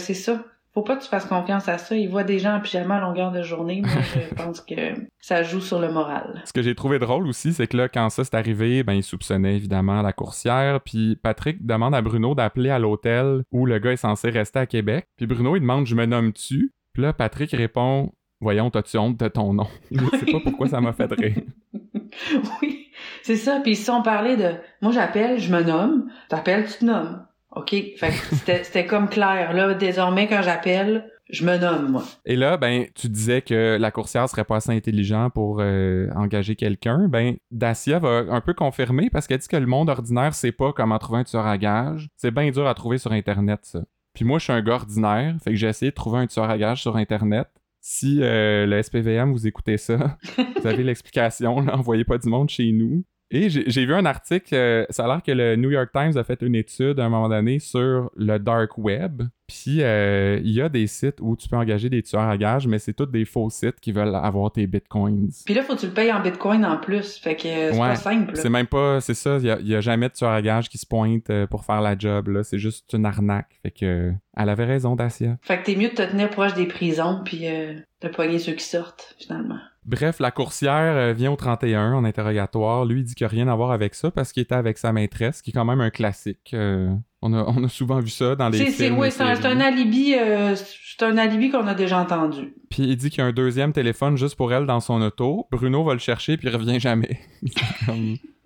[0.00, 0.44] c'est ça.
[0.72, 1.96] Faut pas que tu fasses confiance à ça.
[1.96, 3.82] Ils voient des gens en pyjama à longueur de journée.
[3.82, 6.42] Moi, je pense que ça joue sur le moral.
[6.44, 9.02] Ce que j'ai trouvé drôle aussi, c'est que là, quand ça s'est arrivé, ben, il
[9.02, 10.80] soupçonnait évidemment la coursière.
[10.80, 14.66] Puis Patrick demande à Bruno d'appeler à l'hôtel où le gars est censé rester à
[14.66, 15.06] Québec.
[15.16, 19.28] Puis Bruno, il demande Je me nomme-tu Puis là, Patrick répond Voyons, t'as-tu honte de
[19.28, 21.42] ton nom Je sais pas pourquoi ça m'a fait rire.
[22.62, 22.86] oui,
[23.22, 23.60] c'est ça.
[23.62, 26.10] Puis si on parlait de, moi j'appelle, je me nomme.
[26.28, 27.26] T'appelles, tu te nommes.
[27.52, 27.70] OK?
[27.70, 29.52] Fait que c'était comme clair.
[29.52, 32.04] Là, désormais, quand j'appelle, je me nomme, moi.
[32.24, 36.56] Et là, ben, tu disais que la coursière serait pas assez intelligent pour euh, engager
[36.56, 37.08] quelqu'un.
[37.08, 40.72] Ben, Dacia va un peu confirmer parce qu'elle dit que le monde ordinaire sait pas
[40.72, 42.08] comment trouver un tueur à gage.
[42.16, 43.80] C'est bien dur à trouver sur Internet, ça.
[44.14, 46.50] Puis moi, je suis un gars ordinaire, fait que j'ai essayé de trouver un tueur
[46.50, 47.48] à gage sur Internet.
[47.80, 50.18] Si euh, le SPVM, vous écoutez ça,
[50.60, 53.04] vous avez l'explication, là, envoyez pas du monde chez nous.
[53.32, 56.24] Et j'ai vu un article, euh, ça a l'air que le New York Times a
[56.24, 59.22] fait une étude à un moment donné sur le dark web.
[59.46, 62.66] Puis euh, il y a des sites où tu peux engager des tueurs à gages,
[62.66, 65.28] mais c'est tous des faux sites qui veulent avoir tes bitcoins.
[65.44, 67.18] Puis là, faut que tu le payes en bitcoin en plus.
[67.18, 68.32] Fait que euh, c'est Ouais, pas simple.
[68.34, 70.78] C'est même pas, c'est ça, il y a, a jamais de tueur à gages qui
[70.78, 72.42] se pointe pour faire la job, là.
[72.42, 73.58] C'est juste une arnaque.
[73.62, 75.36] Fait que, elle avait raison, Dacia.
[75.42, 78.64] Fait que t'es mieux de te tenir proche des prisons puis de pogner ceux qui
[78.64, 79.58] sortent, finalement.
[79.86, 82.84] Bref, la coursière euh, vient au 31 en interrogatoire.
[82.84, 84.76] Lui, il dit qu'il n'y a rien à voir avec ça parce qu'il était avec
[84.78, 86.50] sa maîtresse, qui est quand même un classique.
[86.52, 88.98] Euh, on, a, on a souvent vu ça dans les C'est, films.
[88.98, 92.54] oui, c'est un, alibi, euh, c'est un alibi qu'on a déjà entendu.
[92.70, 95.46] Puis il dit qu'il y a un deuxième téléphone juste pour elle dans son auto.
[95.50, 97.18] Bruno va le chercher puis il revient jamais.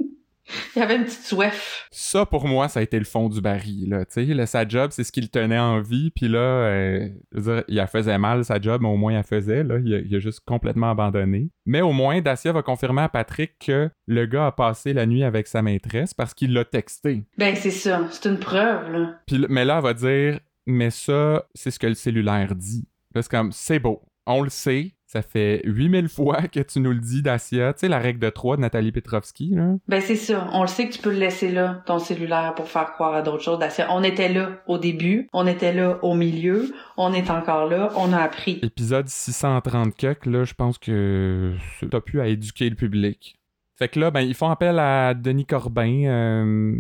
[0.76, 1.86] Il y avait une petite soif.
[1.90, 3.90] Ça, pour moi, ça a été le fond du baril.
[3.90, 4.46] Là.
[4.46, 6.10] Sa job, c'est ce qui le tenait en vie.
[6.10, 9.62] Puis là, euh, dire, il a faisait mal, sa job, mais au moins, il faisait.
[9.62, 9.78] Là.
[9.78, 11.50] Il, a, il a juste complètement abandonné.
[11.66, 15.24] Mais au moins, Dacia va confirmer à Patrick que le gars a passé la nuit
[15.24, 17.24] avec sa maîtresse parce qu'il l'a texté.
[17.38, 18.06] Ben, c'est ça.
[18.10, 19.18] C'est une preuve, là.
[19.26, 22.86] Puis, mais là, elle va dire, mais ça, c'est ce que le cellulaire dit.
[23.14, 24.02] Là, c'est comme, c'est beau.
[24.26, 24.93] On le sait.
[25.14, 27.72] Ça fait 8000 fois que tu nous le dis, Dacia.
[27.72, 29.76] Tu sais, la règle de 3 de Nathalie Petrovski, là.
[29.86, 30.48] Ben, c'est ça.
[30.52, 33.22] On le sait que tu peux le laisser là, ton cellulaire, pour faire croire à
[33.22, 33.60] d'autres choses.
[33.60, 33.86] Dacia.
[33.90, 38.12] On était là au début, on était là au milieu, on est encore là, on
[38.12, 38.58] a appris.
[38.64, 41.54] épisode 630 quelques, là, je pense que
[41.88, 43.38] t'as pu à éduquer le public.
[43.76, 46.74] Fait que là, ben, ils font appel à Denis Corbin euh,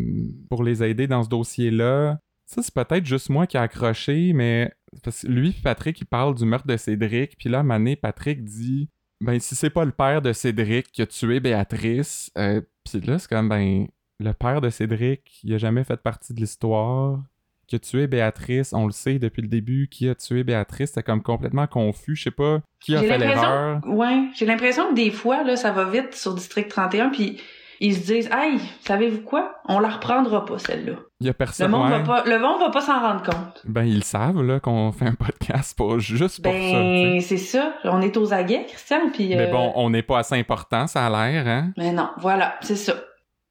[0.50, 2.18] pour les aider dans ce dossier-là.
[2.46, 6.06] Ça, c'est peut-être juste moi qui ai accroché, mais parce que lui et Patrick, ils
[6.06, 8.88] parlent du meurtre de Cédric, puis là, donné, Patrick dit
[9.20, 13.18] Ben, si c'est pas le père de Cédric qui a tué Béatrice, euh, puis là,
[13.18, 13.86] c'est comme, ben,
[14.20, 17.20] le père de Cédric, il a jamais fait partie de l'histoire
[17.66, 21.02] qui a tué Béatrice, on le sait depuis le début, qui a tué Béatrice, c'était
[21.02, 23.80] comme complètement confus, je sais pas qui a fait l'erreur.
[23.86, 27.40] Ouais, j'ai l'impression que des fois, là, ça va vite sur District 31, puis
[27.86, 29.56] ils se disent, hey, savez-vous quoi?
[29.68, 30.94] On la reprendra pas, celle-là.
[31.20, 31.70] Il y a Le personne.
[31.70, 31.98] monde ouais.
[31.98, 33.62] va pas, le monde va pas s'en rendre compte.
[33.64, 36.58] Ben, ils le savent, là, qu'on fait un podcast pour, juste pour ça.
[36.58, 37.74] Ben, c'est ça.
[37.84, 39.28] On est aux aguets, Christian, puis...
[39.28, 41.72] Mais euh, bon, on n'est pas assez important, ça a l'air, hein?
[41.76, 42.94] Mais non, voilà, c'est ça.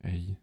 [0.03, 0.37] Hey.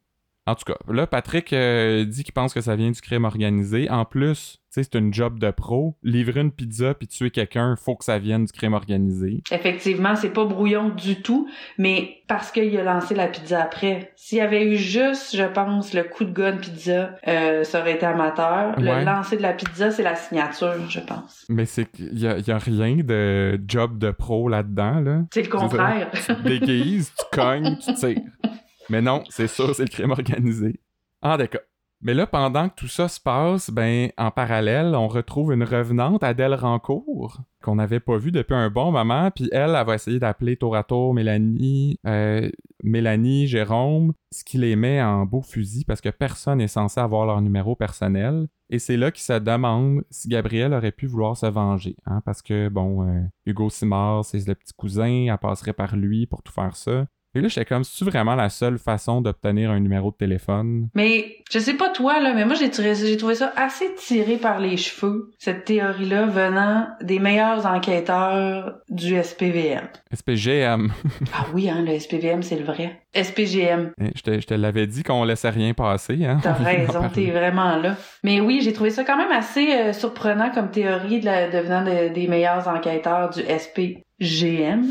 [0.51, 3.89] En tout cas, là, Patrick euh, dit qu'il pense que ça vient du crime organisé.
[3.89, 5.97] En plus, tu sais, c'est une job de pro.
[6.03, 9.45] Livrer une pizza puis tuer quelqu'un, faut que ça vienne du crime organisé.
[9.53, 14.11] Effectivement, c'est pas brouillon du tout, mais parce qu'il a lancé la pizza après.
[14.17, 17.95] S'il y avait eu juste, je pense, le coup de gun pizza, euh, ça aurait
[17.95, 18.77] été amateur.
[18.77, 18.99] Ouais.
[18.99, 21.47] Le lancer de la pizza, c'est la signature, je pense.
[21.49, 25.23] Mais c'est qu'il y a, il y a rien de job de pro là-dedans, là.
[25.33, 26.11] C'est le contraire.
[26.13, 28.19] Tu déguises, tu cognes, tu tires.
[28.91, 30.81] Mais non, c'est sûr, c'est le crime organisé.
[31.23, 31.61] Ah, d'accord.
[32.03, 36.25] Mais là, pendant que tout ça se passe, ben, en parallèle, on retrouve une revenante,
[36.25, 40.19] Adèle Rancourt, qu'on n'avait pas vue depuis un bon moment, puis elle, elle va essayer
[40.19, 42.49] d'appeler tour à tour Mélanie, euh,
[42.83, 47.27] Mélanie, Jérôme, ce qui les met en beau fusil parce que personne n'est censé avoir
[47.27, 48.47] leur numéro personnel.
[48.71, 52.41] Et c'est là qu'ils se demandent si Gabriel aurait pu vouloir se venger, hein, parce
[52.41, 56.53] que, bon, euh, Hugo Simard, c'est le petit cousin, elle passerait par lui pour tout
[56.53, 57.05] faire ça.
[57.35, 60.89] Et là, j'étais comme, c'est vraiment la seule façon d'obtenir un numéro de téléphone?
[60.97, 62.95] Mais je sais pas toi là, mais moi j'ai trouvé,
[63.37, 69.89] ça assez tiré par les cheveux cette théorie-là venant des meilleurs enquêteurs du SPVM.
[70.13, 70.93] SPGM.
[71.33, 73.01] Ah oui, hein, le SPVM c'est le vrai.
[73.15, 73.93] SPGM.
[74.01, 76.39] Eh, Je te, je te l'avais dit qu'on laissait rien passer, hein?
[76.43, 77.97] T'as raison, t'es vraiment là.
[78.25, 81.59] Mais oui, j'ai trouvé ça quand même assez euh, surprenant comme théorie de la, de
[81.59, 84.87] venant de- des meilleurs enquêteurs du SPGM.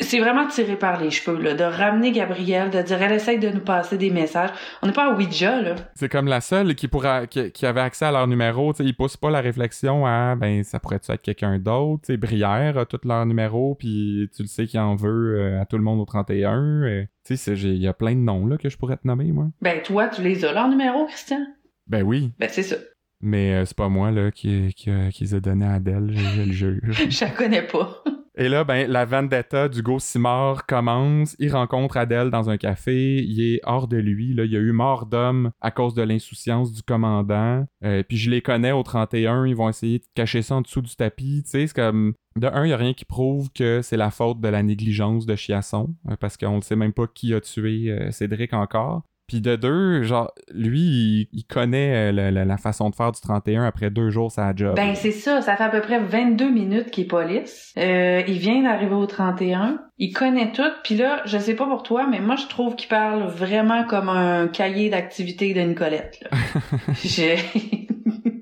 [0.00, 3.48] C'est vraiment tiré par les cheveux, là, de ramener Gabrielle, de dire elle essaye de
[3.48, 4.50] nous passer des messages.
[4.82, 5.74] On n'est pas à Ouija, là.
[5.94, 8.72] C'est comme la seule qui, pourra, qui, qui avait accès à leur numéro.
[8.72, 12.02] Tu sais, ils poussent pas la réflexion à, ben, ça pourrait-tu être quelqu'un d'autre?
[12.06, 15.60] Tu sais, Brière a tous leurs numéros, puis tu le sais qu'il en veut euh,
[15.60, 16.82] à tout le monde au 31.
[16.84, 17.04] euh.
[17.24, 19.46] Tu sais, il y a plein de noms, là, que je pourrais te nommer, moi.
[19.62, 21.40] Ben toi, tu les as leur numéro, Christian?
[21.86, 22.76] Ben oui, Ben c'est ça.
[23.22, 26.42] mais euh, c'est pas moi, là, qui, qui, les a donnés à Adèle, je, je
[26.42, 26.80] le jure.
[27.10, 28.02] Je la connais pas.
[28.40, 31.34] Et là, ben, la vendetta d'Hugo Simard commence.
[31.40, 33.20] Il rencontre Adèle dans un café.
[33.20, 34.32] Il est hors de lui.
[34.32, 34.44] Là.
[34.44, 37.66] Il y a eu mort d'homme à cause de l'insouciance du commandant.
[37.82, 39.44] Euh, puis je les connais au 31.
[39.44, 41.42] Ils vont essayer de cacher ça en dessous du tapis.
[41.46, 42.14] C'est comme...
[42.36, 45.26] De un, il n'y a rien qui prouve que c'est la faute de la négligence
[45.26, 45.92] de Chiasson.
[46.08, 49.02] euh, parce qu'on ne sait même pas qui a tué euh, Cédric encore.
[49.28, 53.64] Puis de deux, genre, lui, il, il connaît euh, la, façon de faire du 31
[53.64, 54.74] après deux jours sa job.
[54.74, 57.74] Ben c'est ça, ça fait à peu près 22 minutes qu'il est police.
[57.76, 59.80] Euh, il vient d'arriver au 31.
[59.98, 60.62] Il connaît tout.
[60.82, 64.08] Puis là, je sais pas pour toi, mais moi je trouve qu'il parle vraiment comme
[64.08, 66.24] un cahier d'activité de Nicolette.
[66.30, 66.38] là.
[67.04, 67.36] Je-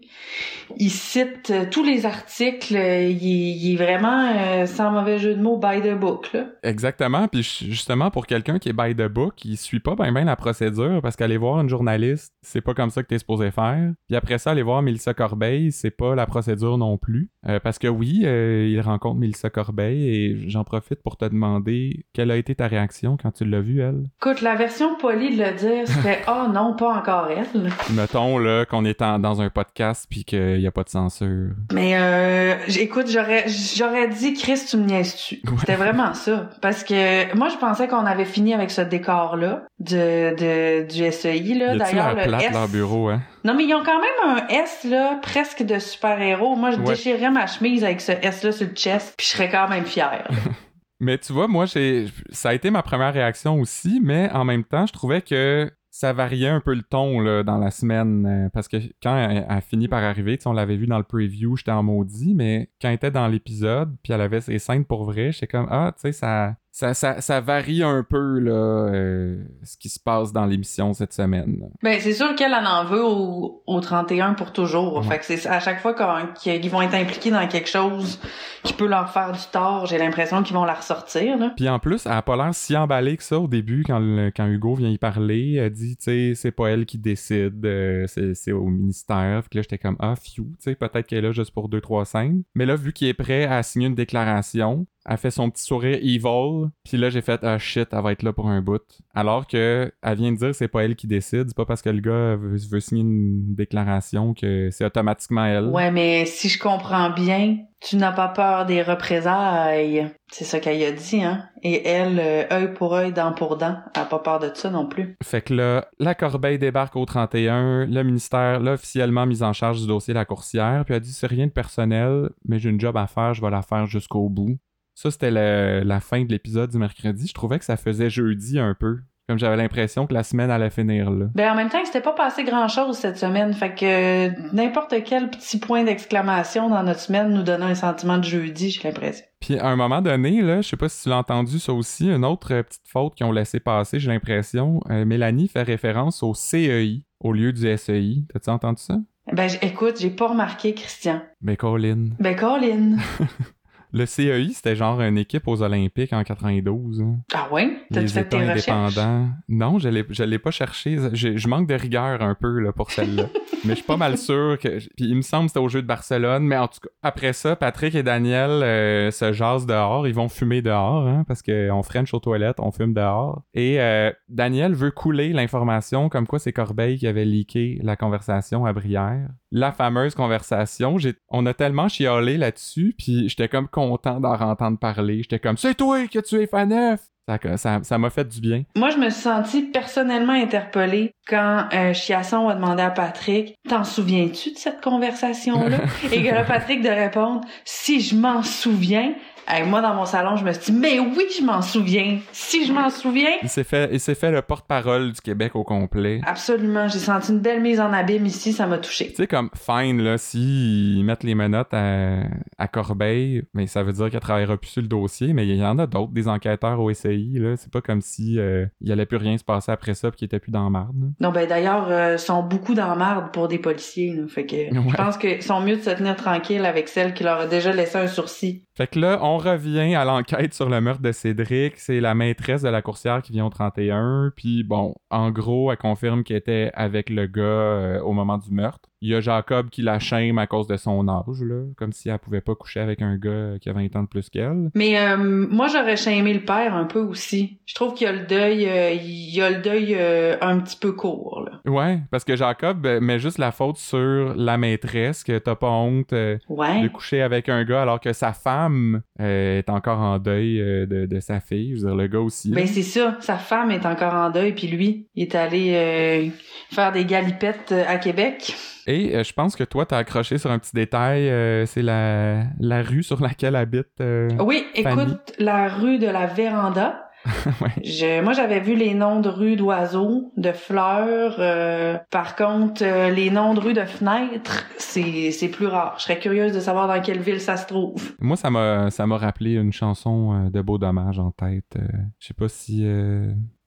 [0.78, 2.76] il cite euh, tous les articles.
[2.76, 6.30] euh, il, est- il est vraiment, euh, sans mauvais jeu de mots, by the book.
[6.32, 6.46] Là.
[6.62, 7.28] Exactement.
[7.28, 11.00] Puis justement, pour quelqu'un qui est by the book, il suit pas bien la procédure
[11.02, 13.92] parce qu'aller voir une journaliste, c'est pas comme ça que t'es supposé faire.
[14.08, 17.30] Puis après ça, aller voir Mélissa Corbeil, c'est pas la procédure non plus.
[17.48, 22.04] Euh, parce que oui, euh, il rencontre Mélissa Corbeil et j'en profite pour te demander
[22.12, 24.04] quelle a été ta réaction quand tu l'as vue, elle?
[24.20, 27.70] Écoute, la version polie de le dire serait «Oh non, pas encore elle».
[27.94, 31.50] Mettons là qu'on est en- dans un podcast puis qu'il y a pas de censure.
[31.72, 35.36] Mais euh, écoute, j'aurais j'aurais dit Chris, tu me niaises-tu?
[35.44, 35.56] Ouais.
[35.60, 36.50] C'était vraiment ça.
[36.60, 41.40] Parce que moi, je pensais qu'on avait fini avec ce décor-là de, de du SEI.
[41.76, 42.52] D'ailleurs, le plate S.
[42.52, 43.22] leur bureau, hein?
[43.44, 46.56] Non, mais ils ont quand même un S là, presque de super-héros.
[46.56, 46.84] Moi, je Ouais.
[46.84, 50.26] déchirerais ma chemise avec ce S-là sur le chest, puis je serais quand même fière.
[51.00, 54.64] Mais tu vois, moi, j'ai, ça a été ma première réaction aussi, mais en même
[54.64, 58.26] temps, je trouvais que ça variait un peu le ton là, dans la semaine.
[58.26, 61.04] euh, parce que quand elle, elle a fini par arriver, on l'avait vu dans le
[61.04, 64.84] preview, j'étais en maudit, mais quand elle était dans l'épisode, puis elle avait ses scènes
[64.84, 68.52] pour vrai, j'étais comme, ah, tu sais, ça, ça, ça, ça varie un peu, là,
[68.52, 71.70] euh, ce qui se passe dans l'émission cette semaine.
[71.82, 74.98] Ben, c'est sûr qu'elle en en veut au, au 31 pour toujours.
[74.98, 75.02] Ouais.
[75.04, 75.94] Fait que c'est à chaque fois
[76.34, 78.20] qu'ils vont être impliqués dans quelque chose
[78.62, 81.54] qui peut leur faire du tort, j'ai l'impression qu'ils vont la ressortir, là.
[81.56, 84.30] Puis en plus, elle a pas l'air si emballée que ça au début quand, le-
[84.36, 85.54] quand Hugo vient y parler.
[85.54, 89.44] Elle dit, tu sais, c'est pas elle qui décide, euh, c'est au ministère.
[89.48, 91.80] Puis là, j'étais comme, ah, fiou, tu sais, peut-être qu'elle est là juste pour deux,
[91.80, 92.42] trois scènes.
[92.54, 95.98] Mais là, vu qu'il est prêt à signer une déclaration, elle fait son petit sourire
[96.02, 96.68] evil.
[96.84, 98.82] Puis là, j'ai fait, ah shit, elle va être là pour un bout.
[99.14, 101.48] Alors que elle vient de dire, c'est pas elle qui décide.
[101.48, 105.66] C'est pas parce que le gars veut, veut signer une déclaration que c'est automatiquement elle.
[105.66, 110.10] Ouais, mais si je comprends bien, tu n'as pas peur des représailles.
[110.32, 111.44] C'est ça qu'elle a dit, hein.
[111.62, 114.70] Et elle, euh, œil pour œil, dent pour dent, elle a pas peur de ça
[114.70, 115.16] non plus.
[115.22, 119.80] Fait que là, la Corbeille débarque au 31, le ministère l'a officiellement mis en charge
[119.80, 122.70] du dossier de la coursière, puis elle a dit c'est rien de personnel, mais j'ai
[122.70, 124.58] une job à faire, je vais la faire jusqu'au bout.
[124.96, 127.26] Ça, c'était la fin de l'épisode du mercredi.
[127.28, 128.98] Je trouvais que ça faisait jeudi un peu.
[129.28, 131.26] Comme j'avais l'impression que la semaine allait finir là.
[131.34, 133.52] Ben, en même temps, il s'était pas passé grand chose cette semaine.
[133.54, 138.18] Fait que euh, n'importe quel petit point d'exclamation dans notre semaine nous donnait un sentiment
[138.18, 139.24] de jeudi, j'ai l'impression.
[139.40, 142.08] Puis à un moment donné, là, je sais pas si tu l'as entendu ça aussi,
[142.08, 144.78] une autre euh, petite faute qu'ils ont laissé passer, j'ai l'impression.
[144.90, 148.18] euh, Mélanie fait référence au CEI au lieu du SEI.
[148.32, 148.96] T'as-tu entendu ça?
[149.32, 151.20] Ben, écoute, j'ai pas remarqué, Christian.
[151.40, 152.10] Ben Colin.
[152.20, 152.96] Ben, Colin.
[153.96, 157.00] Le CEI, c'était genre une équipe aux Olympiques en 92.
[157.00, 157.16] hein.
[157.32, 157.78] Ah ouais?
[157.90, 158.68] T'as-tu fait tes recherches?
[158.68, 159.30] indépendants.
[159.48, 160.98] Non, je l'ai, je l'ai pas cherché.
[161.14, 163.24] Je manque de rigueur un peu là, pour celle-là.
[163.64, 164.68] mais je suis pas mal sûr que.
[164.96, 166.44] Puis il me semble que c'était au jeu de Barcelone.
[166.44, 170.06] Mais en tout cas, après ça, Patrick et Daniel euh, se jasent dehors.
[170.06, 173.44] Ils vont fumer dehors, hein, parce qu'on French aux toilettes, on fume dehors.
[173.54, 178.66] Et euh, Daniel veut couler l'information comme quoi c'est Corbeil qui avait leaké la conversation
[178.66, 179.28] à Brière.
[179.52, 180.96] La fameuse conversation.
[181.28, 185.18] On a tellement chialé là-dessus, puis j'étais comme content d'en entendre parler.
[185.22, 187.00] J'étais comme, c'est toi tué Faneuf!
[187.28, 188.62] Ça, ça, ça m'a fait du bien.
[188.76, 193.82] Moi, je me suis sentie personnellement interpellée quand euh, Chiasson a demandé à Patrick T'en
[193.82, 195.78] souviens-tu de cette conversation-là?
[196.12, 199.12] Et que là, Patrick de répondre Si je m'en souviens.
[199.48, 202.18] Hey, moi, dans mon salon, je me suis dit Mais oui, je m'en souviens.
[202.32, 203.30] Si je m'en souviens.
[203.44, 206.20] Il s'est fait, il s'est fait le porte-parole du Québec au complet.
[206.26, 209.08] Absolument, j'ai senti une belle mise en abîme ici, ça m'a touché.
[209.10, 212.22] Tu sais, comme, fine, là, s'ils mettent les menottes à,
[212.58, 215.64] à Corbeil, mais ça veut dire qu'elle travaillera plus sur le dossier, mais il y
[215.64, 217.56] en a d'autres, des enquêteurs au SAI, là.
[217.56, 220.26] C'est pas comme si euh, il allait plus rien se passer après ça pis qu'ils
[220.26, 221.12] étaient plus dans marde.
[221.20, 224.12] Non, ben d'ailleurs, euh, sont beaucoup dans marde pour des policiers.
[224.12, 224.82] Là, fait que Ouais.
[224.90, 227.72] je pense qu'ils sont mieux de se tenir tranquille avec celle qui leur a déjà
[227.72, 228.64] laissé un sourcil.
[228.76, 231.78] Fait que là, on revient à l'enquête sur le meurtre de Cédric.
[231.78, 234.34] C'est la maîtresse de la coursière qui vient au 31.
[234.36, 238.50] Puis bon, en gros, elle confirme qu'elle était avec le gars euh, au moment du
[238.50, 238.90] meurtre.
[239.02, 241.64] Il y a Jacob qui la shame à cause de son âge, là.
[241.76, 244.30] Comme si elle pouvait pas coucher avec un gars qui a 20 ans de plus
[244.30, 244.70] qu'elle.
[244.74, 247.58] Mais euh, moi, j'aurais aimé le père un peu aussi.
[247.66, 250.58] Je trouve qu'il y a le deuil, euh, il y a le deuil euh, un
[250.60, 251.44] petit peu court.
[251.44, 251.70] Là.
[251.70, 255.70] Ouais, parce que Jacob euh, met juste la faute sur la maîtresse, que t'as pas
[255.70, 260.58] honte euh, de coucher avec un gars alors que sa femme est encore en deuil
[260.58, 261.76] de, de sa fille.
[261.76, 262.48] Je veux dire, le gars aussi.
[262.48, 262.56] là.
[262.56, 263.16] Ben c'est ça.
[263.20, 266.32] Sa femme est encore en deuil, puis lui, il est allé
[266.70, 268.54] faire des galipettes à Québec.
[268.86, 272.44] Et euh, je pense que toi, t'as accroché sur un petit détail, euh, c'est la,
[272.60, 273.88] la rue sur laquelle habite.
[274.00, 275.02] euh, Oui, Fanny.
[275.02, 277.02] écoute, la rue de la Véranda.
[277.60, 277.70] Ouais.
[277.82, 281.34] Je, moi, j'avais vu les noms de rues d'oiseaux, de fleurs.
[281.40, 285.94] euh, par contre, euh, les noms de rues de fenêtres, c'est c'est plus rare.
[285.98, 288.14] Je serais curieuse de savoir dans quelle ville ça se trouve.
[288.20, 291.64] Moi, ça m'a ça m'a rappelé une chanson de Beau Dommage en tête.
[291.76, 291.82] euh,
[292.20, 292.84] je sais pas si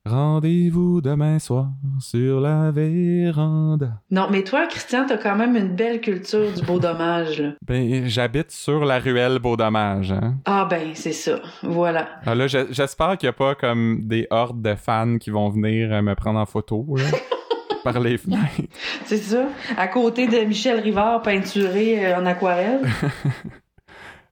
[0.06, 4.00] Rendez-vous demain soir sur la véranda.
[4.10, 7.50] Non, mais toi, Christian, t'as quand même une belle culture du beau dommage, là.
[7.66, 10.36] Ben, j'habite sur la ruelle Beau Dommage, hein.
[10.46, 11.40] Ah ben, c'est ça.
[11.62, 12.08] Voilà.
[12.24, 15.50] Ah là, je- j'espère qu'il n'y a pas comme des hordes de fans qui vont
[15.50, 17.04] venir euh, me prendre en photo, là,
[17.84, 18.62] par les fenêtres.
[19.04, 19.48] C'est ça.
[19.76, 22.80] À côté de Michel Rivard peinturé euh, en aquarelle.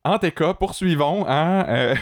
[0.04, 1.66] En tout cas, poursuivons, hein.
[1.68, 1.94] euh,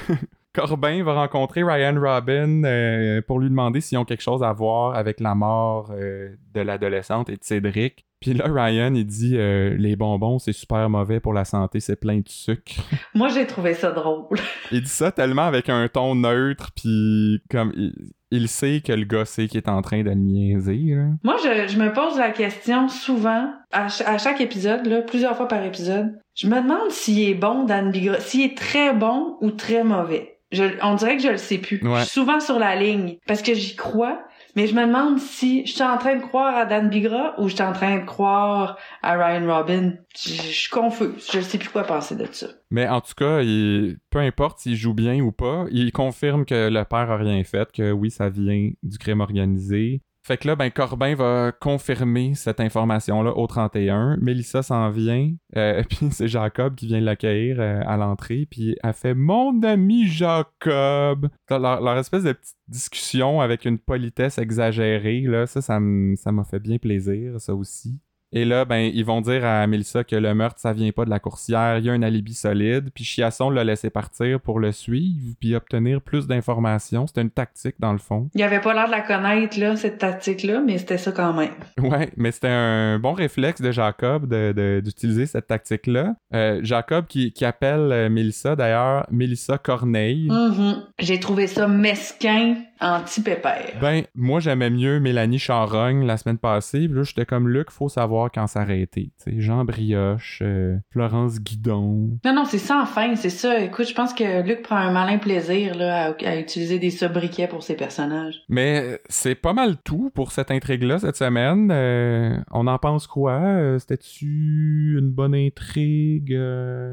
[0.57, 4.95] Corbin va rencontrer Ryan Robin euh, pour lui demander s'ils ont quelque chose à voir
[4.97, 8.05] avec la mort euh, de l'adolescente et de Cédric.
[8.21, 11.97] Puis là, Ryan, il dit euh, Les bonbons, c'est super mauvais pour la santé, c'est
[12.01, 12.73] plein de sucre.
[13.15, 14.39] Moi, j'ai trouvé ça drôle.
[14.73, 17.93] Il dit ça tellement avec un ton neutre, puis comme il,
[18.31, 20.95] il sait que le gars sait qu'il est en train de le niaiser.
[20.95, 21.05] Là.
[21.23, 25.37] Moi, je, je me pose la question souvent, à, ch- à chaque épisode, là, plusieurs
[25.37, 26.19] fois par épisode.
[26.35, 30.36] Je me demande s'il est bon, Dan Bigra, s'il est très bon ou très mauvais.
[30.57, 31.81] Je, on dirait que je le sais plus.
[31.83, 32.01] Ouais.
[32.01, 34.23] Je suis souvent sur la ligne parce que j'y crois,
[34.57, 37.49] mais je me demande si je suis en train de croire à Dan Bigra ou
[37.49, 39.93] je suis en train de croire à Ryan Robin.
[40.19, 41.29] Je, je suis confuse.
[41.33, 42.47] Je sais plus quoi penser de ça.
[42.71, 46.69] Mais en tout cas, il- peu importe s'il joue bien ou pas, il confirme que
[46.71, 50.01] le père a rien fait, que oui, ça vient du crime organisé.
[50.27, 54.17] Fait que là, ben, Corbin va confirmer cette information-là au 31.
[54.17, 58.93] Mélissa s'en vient, euh, puis c'est Jacob qui vient l'accueillir euh, à l'entrée, puis elle
[58.93, 65.47] fait «Mon ami Jacob!» leur, leur espèce de petite discussion avec une politesse exagérée, là,
[65.47, 68.01] ça, ça m'a fait bien plaisir, ça aussi.
[68.33, 71.11] Et là, ben, ils vont dire à Mélissa que le meurtre, ça vient pas de
[71.11, 74.73] la coursière, il y a un alibi solide, puis Chiasson l'a laissé partir pour le
[74.73, 77.07] suivre, puis obtenir plus d'informations.
[77.07, 78.29] C'était une tactique, dans le fond.
[78.35, 81.51] Il avait pas l'air de la connaître, là, cette tactique-là, mais c'était ça quand même.
[81.79, 86.15] Ouais, mais c'était un bon réflexe de Jacob de- de- d'utiliser cette tactique-là.
[86.35, 90.29] Euh, Jacob qui, qui appelle euh, Mélissa, d'ailleurs, Mélissa Corneille.
[90.31, 90.83] Mhm.
[90.99, 93.75] J'ai trouvé ça mesquin, anti-pépère.
[93.81, 96.89] Ben, moi, j'aimais mieux Mélanie Charogne la semaine passée.
[96.89, 99.13] Là, j'étais comme Luc, faut savoir quand s'arrêter.
[99.23, 102.19] Tu sais, Jean Brioche, euh, Florence Guidon.
[102.25, 103.61] Non, non, c'est sans fin, c'est ça.
[103.61, 107.49] Écoute, je pense que Luc prend un malin plaisir là, à, à utiliser des sobriquets
[107.49, 108.43] pour ses personnages.
[108.49, 111.71] Mais euh, c'est pas mal tout pour cette intrigue-là cette semaine.
[111.73, 113.41] Euh, on en pense quoi?
[113.41, 116.37] Euh, C'était-tu une bonne intrigue?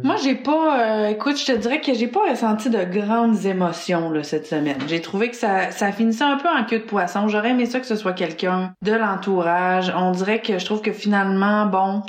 [0.04, 1.10] Moi, j'ai pas...
[1.10, 4.78] écoute, je te dirais que j'ai pas ressenti de grandes émotions là, cette semaine.
[4.88, 7.28] J'ai trouvé que ça, ça finissait un peu en queue de poisson.
[7.28, 9.94] J'aurais aimé ça que ce soit quelqu'un de l'entourage.
[9.96, 12.04] On dirait que je trouve que finalement, bon...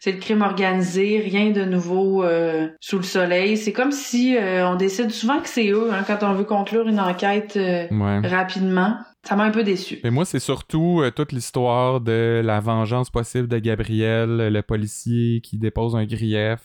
[0.00, 3.56] C'est le crime organisé, rien de nouveau euh, sous le soleil.
[3.56, 6.86] C'est comme si euh, on décide souvent que c'est eux hein, quand on veut conclure
[6.86, 8.20] une enquête euh, Ouais.
[8.28, 8.96] rapidement.
[9.28, 9.98] Ça m'a un peu déçu.
[10.04, 15.58] Mais moi, c'est surtout toute l'histoire de la vengeance possible de Gabriel, le policier qui
[15.58, 16.60] dépose un grief.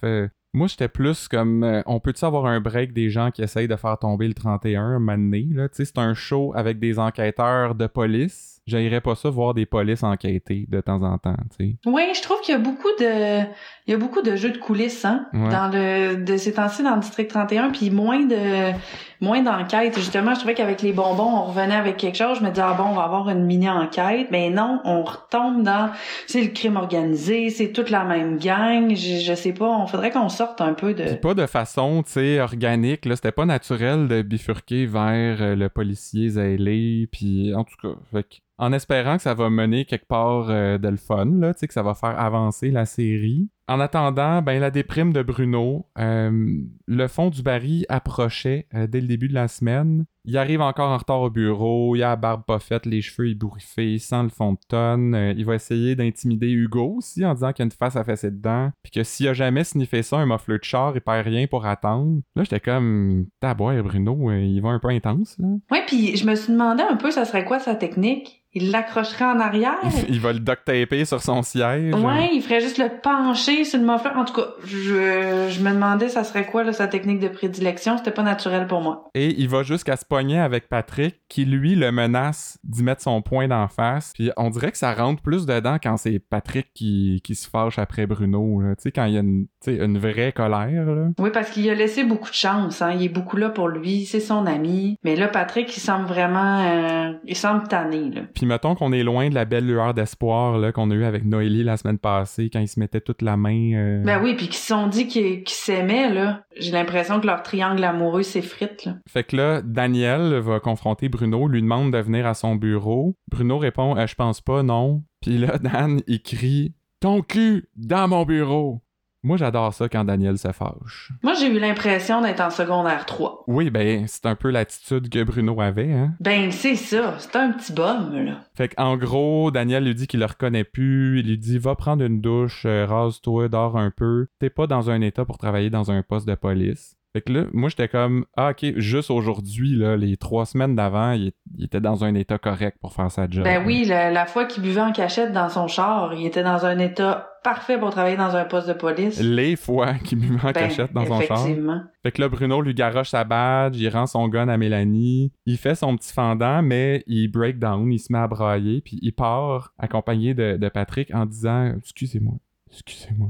[0.54, 3.76] Moi, j'étais plus comme, euh, on peut-tu avoir un break des gens qui essayent de
[3.76, 5.68] faire tomber le 31 un moment donné, là?
[5.68, 8.53] Tu sais, c'est un show avec des enquêteurs de police.
[8.66, 11.76] J'aimerais pas ça voir des polices enquêter de temps en temps, tu sais.
[11.86, 13.40] Oui, je trouve qu'il y a beaucoup de
[13.86, 15.50] il y a beaucoup de jeux de coulisses hein Ouais.
[15.50, 18.72] dans le de ces temps-ci dans le district 31 puis moins de
[19.20, 22.50] moins d'enquêtes justement je trouvais qu'avec les bonbons on revenait avec quelque chose je me
[22.50, 25.90] disais ah bon on va avoir une mini enquête mais non on retombe dans
[26.28, 30.12] c'est le crime organisé c'est toute la même gang je, je sais pas on faudrait
[30.12, 33.16] qu'on sorte un peu de Puis pas de façon, tu sais, organique, là.
[33.18, 38.24] C'était pas naturel de bifurquer vers euh, le policier zélé, puis en tout cas, fait
[38.24, 41.84] que- en espérant que ça va mener quelque part euh, de le fun, que ça
[41.84, 43.50] va faire avancer la série.
[43.68, 49.00] En attendant, ben la déprime de Bruno, euh, le fond du baril approchait euh, dès
[49.00, 50.06] le début de la semaine.
[50.26, 53.30] Il arrive encore en retard au bureau, il a la barbe pas faite, les cheveux
[53.30, 55.16] ébouriffés, sans le fond de tonne.
[55.16, 58.04] Euh, il va essayer d'intimider Hugo aussi en disant qu'il y a une face à
[58.04, 61.26] fesser dedans, puis que s'il a jamais sniffé ça, un muffler de char, il perd
[61.26, 62.22] rien pour attendre.
[62.36, 65.48] Là, j'étais comme, taboire Bruno, il va un peu intense, là.
[65.72, 68.44] Ouais, puis je me suis demandé un peu ça serait quoi sa technique?
[68.56, 69.80] Il l'accrocherait en arrière?
[70.10, 71.94] Il va le duct taper sur son siège.
[71.96, 73.88] Ouais, il ferait juste le pencher sur le.
[73.88, 77.98] En tout cas, je, je me demandais ça serait quoi là, sa technique de prédilection?
[77.98, 79.10] C'était pas naturel pour moi.
[79.14, 83.22] Et il va jusqu'à se pogner avec Patrick, qui lui le menace d'y mettre son
[83.22, 84.14] poing d'en face.
[84.16, 87.78] Puis on dirait que ça rentre plus dedans quand c'est Patrick qui, qui se fâche
[87.78, 88.62] après Bruno.
[88.78, 90.86] Tu sais, quand il y a une, une vraie colère.
[90.86, 91.10] Là.
[91.20, 92.82] Oui, parce qu'il a laissé beaucoup de chance.
[92.82, 92.94] Hein.
[92.96, 94.06] Il est beaucoup là pour lui.
[94.06, 94.98] C'est son ami.
[95.04, 96.62] Mais là, Patrick, il semble vraiment...
[96.66, 98.10] euh, il semble tanné.
[98.10, 98.22] Là.
[98.34, 101.64] Puis mettons qu'on est loin de la belle lueur d'espoir qu'on a eu avec Noélie
[101.64, 103.74] la semaine passée, quand ils se mettaient toute la main.
[103.76, 106.10] euh, Ben oui, puis qu'ils se sont dit qu'ils s'aimaient.
[106.14, 106.44] là.
[106.58, 108.86] J'ai l'impression que leur triangle amoureux s'effrite.
[108.86, 108.96] là.
[109.08, 113.16] Fait que là, Daniel va confronter Bruno, lui demande de venir à son bureau.
[113.30, 115.04] Bruno répond Euh, Je pense pas, non.
[115.22, 118.82] Puis là, Dan, il crie Ton cul dans mon bureau.
[119.24, 121.12] Moi, j'adore ça quand Daniel se fâche.
[121.24, 123.46] Moi, j'ai eu l'impression d'être en secondaire 3.
[123.48, 126.14] Oui, ben, c'est un peu l'attitude que Bruno avait, hein.
[126.20, 127.16] Ben, c'est ça.
[127.20, 128.42] C'est un petit bum, là.
[128.56, 131.22] Fait qu'en gros, Daniel lui dit qu'il le reconnaît plus.
[131.22, 134.28] Il lui dit Va prendre une douche, euh, rase-toi, dors un peu.
[134.40, 136.98] T'es pas dans un état pour travailler dans un poste de police.
[137.14, 141.12] Fait que là, moi, j'étais comme, ah, ok, juste aujourd'hui, là, les trois semaines d'avant,
[141.12, 143.44] il, il était dans un état correct pour faire sa job.
[143.44, 146.66] Ben oui, la, la fois qu'il buvait en cachette dans son char, il était dans
[146.66, 149.22] un état parfait pour travailler dans un poste de police.
[149.22, 151.38] Les fois qu'il buvait en Ben, cachette dans son char.
[151.40, 151.84] effectivement.
[152.02, 155.58] Fait que là, Bruno lui garoche sa badge, il rend son gun à Mélanie, il
[155.58, 159.12] fait son petit fendant, mais il break down, il se met à brailler, puis il
[159.12, 162.36] part accompagné de, de Patrick en disant Excusez-moi,
[162.72, 163.30] excusez-moi.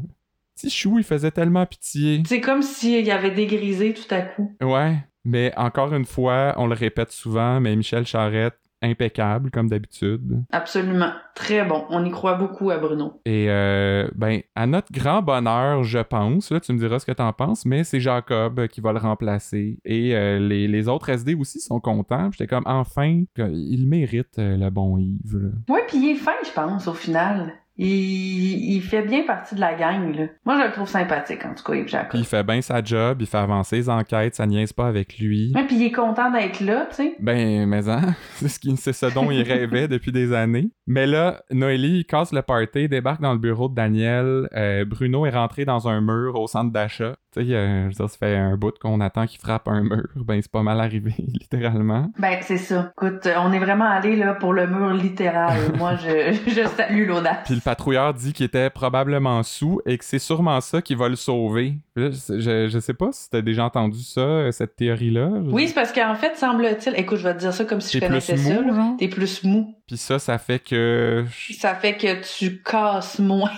[0.55, 2.21] Petit chou, il faisait tellement pitié.
[2.25, 4.55] C'est comme s'il avait dégrisé tout à coup.
[4.61, 10.43] Ouais, mais encore une fois, on le répète souvent, mais Michel Charette, impeccable comme d'habitude.
[10.51, 11.11] Absolument.
[11.35, 11.85] Très bon.
[11.89, 13.21] On y croit beaucoup à Bruno.
[13.25, 17.13] Et euh, ben, à notre grand bonheur, je pense, là, tu me diras ce que
[17.13, 19.79] t'en penses, mais c'est Jacob qui va le remplacer.
[19.85, 22.29] Et euh, les, les autres SD aussi sont contents.
[22.31, 25.37] J'étais comme, enfin, il mérite euh, le bon Yves.
[25.37, 25.73] là.
[25.73, 27.53] Ouais, puis il est fin, je pense, au final.
[27.75, 30.25] Il, il fait bien partie de la gang, là.
[30.45, 32.19] Moi, je le trouve sympathique, en tout cas, Yves Jacob.
[32.19, 35.51] il fait bien sa job, il fait avancer les enquêtes, ça niaise pas avec lui.
[35.55, 37.15] Ouais, puis il est content d'être là, tu sais.
[37.19, 40.69] Ben, mais hein, c'est ce, qui- c'est ce dont il rêvait depuis des années.
[40.85, 44.47] Mais là, Noélie il casse le party, débarque dans le bureau de Daniel.
[44.55, 47.15] Euh, Bruno est rentré dans un mur au centre d'achat.
[47.33, 49.81] Tu sais, euh, je veux dire, ça fait un bout qu'on attend qu'il frappe un
[49.81, 50.07] mur.
[50.23, 52.09] Ben, c'est pas mal arrivé, littéralement.
[52.17, 52.93] Ben, c'est ça.
[52.95, 55.57] Écoute, on est vraiment allé, là, pour le mur littéral.
[55.77, 57.39] Moi, je, je salue l'audace.
[57.45, 61.09] Puis le patrouilleur dit qu'il était probablement sous et que c'est sûrement ça qui va
[61.09, 61.75] le sauver.
[61.95, 65.29] Là, je, je, sais pas si t'as déjà entendu ça, euh, cette théorie-là.
[65.45, 66.95] Oui, c'est parce qu'en fait, semble-t-il...
[66.97, 68.73] Écoute, je vais te dire ça comme si je connaissais ça, mou, là.
[68.73, 68.97] genre?
[68.97, 69.75] T'es plus mou.
[69.87, 71.25] Puis ça, ça fait que...
[71.59, 73.51] Ça fait que tu casses moins.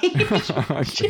[0.69, 1.09] Ok.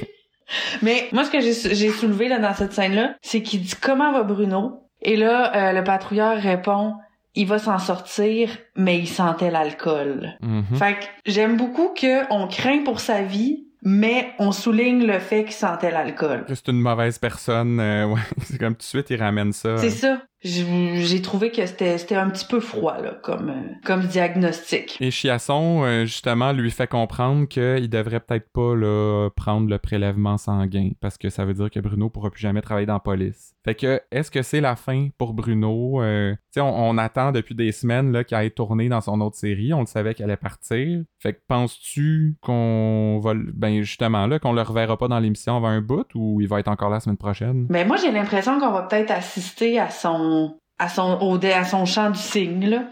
[0.81, 4.23] Mais moi, ce que j'ai soulevé là, dans cette scène-là, c'est qu'il dit comment va
[4.23, 4.81] Bruno?
[5.01, 6.95] Et là, euh, le patrouilleur répond
[7.35, 10.37] il va s'en sortir, mais il sentait l'alcool.
[10.41, 10.77] Mhm.
[10.77, 15.43] Fait que j'aime beaucoup que on craint pour sa vie, mais on souligne le fait
[15.43, 16.45] qu'il sentait l'alcool.
[16.45, 18.21] Que c'est une mauvaise personne, euh, ouais.
[18.43, 19.77] C'est comme tout de suite, il ramène ça.
[19.77, 20.21] C'est ça.
[20.45, 24.95] J'ai trouvé que c'était un petit peu froid là, comme euh, comme diagnostic.
[25.01, 30.37] Et Chiasson, euh, justement, lui fait comprendre qu'il devrait peut-être pas là, prendre le prélèvement
[30.37, 33.55] sanguin parce que ça veut dire que Bruno pourra plus jamais travailler dans la police.
[33.65, 36.03] Fait que, est-ce que c'est la fin pour Bruno?
[36.03, 39.37] Euh, tu sais, on, on attend depuis des semaines qu'il aille tourner dans son autre
[39.37, 39.73] série.
[39.73, 41.01] On le savait qu'elle allait partir.
[41.17, 43.33] Fait que penses-tu qu'on va...
[43.35, 46.59] Ben, justement, là, qu'on le reverra pas dans l'émission avant un bout ou il va
[46.59, 47.65] être encore là la semaine prochaine?
[47.71, 50.34] Mais moi, j'ai l'impression qu'on va peut-être assister à son
[50.79, 52.83] à son au à son chant du cygne là.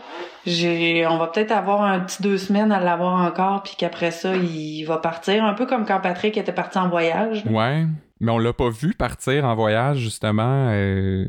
[0.45, 4.35] J'ai on va peut-être avoir un petit deux semaines à l'avoir encore puis qu'après ça,
[4.35, 7.45] il va partir un peu comme quand Patrick était parti en voyage.
[7.45, 7.51] là.
[7.51, 7.85] Ouais,
[8.19, 10.69] mais on l'a pas vu partir en voyage, justement.
[10.71, 11.25] euh,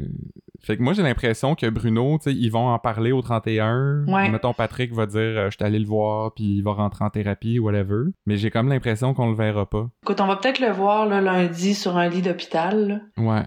[0.61, 4.05] Fait que moi, j'ai l'impression que Bruno, tu sais, ils vont en parler au 31.
[4.07, 4.29] Ouais.
[4.31, 7.11] Mettons, Patrick va dire euh, Je suis allé le voir, puis il va rentrer en
[7.11, 8.11] thérapie, whatever.
[8.27, 9.87] Mais j'ai comme l'impression qu'on le verra pas.
[10.05, 13.03] Écoute, on va peut-être le voir là, lundi sur un lit d'hôpital.
[13.17, 13.43] Ouais.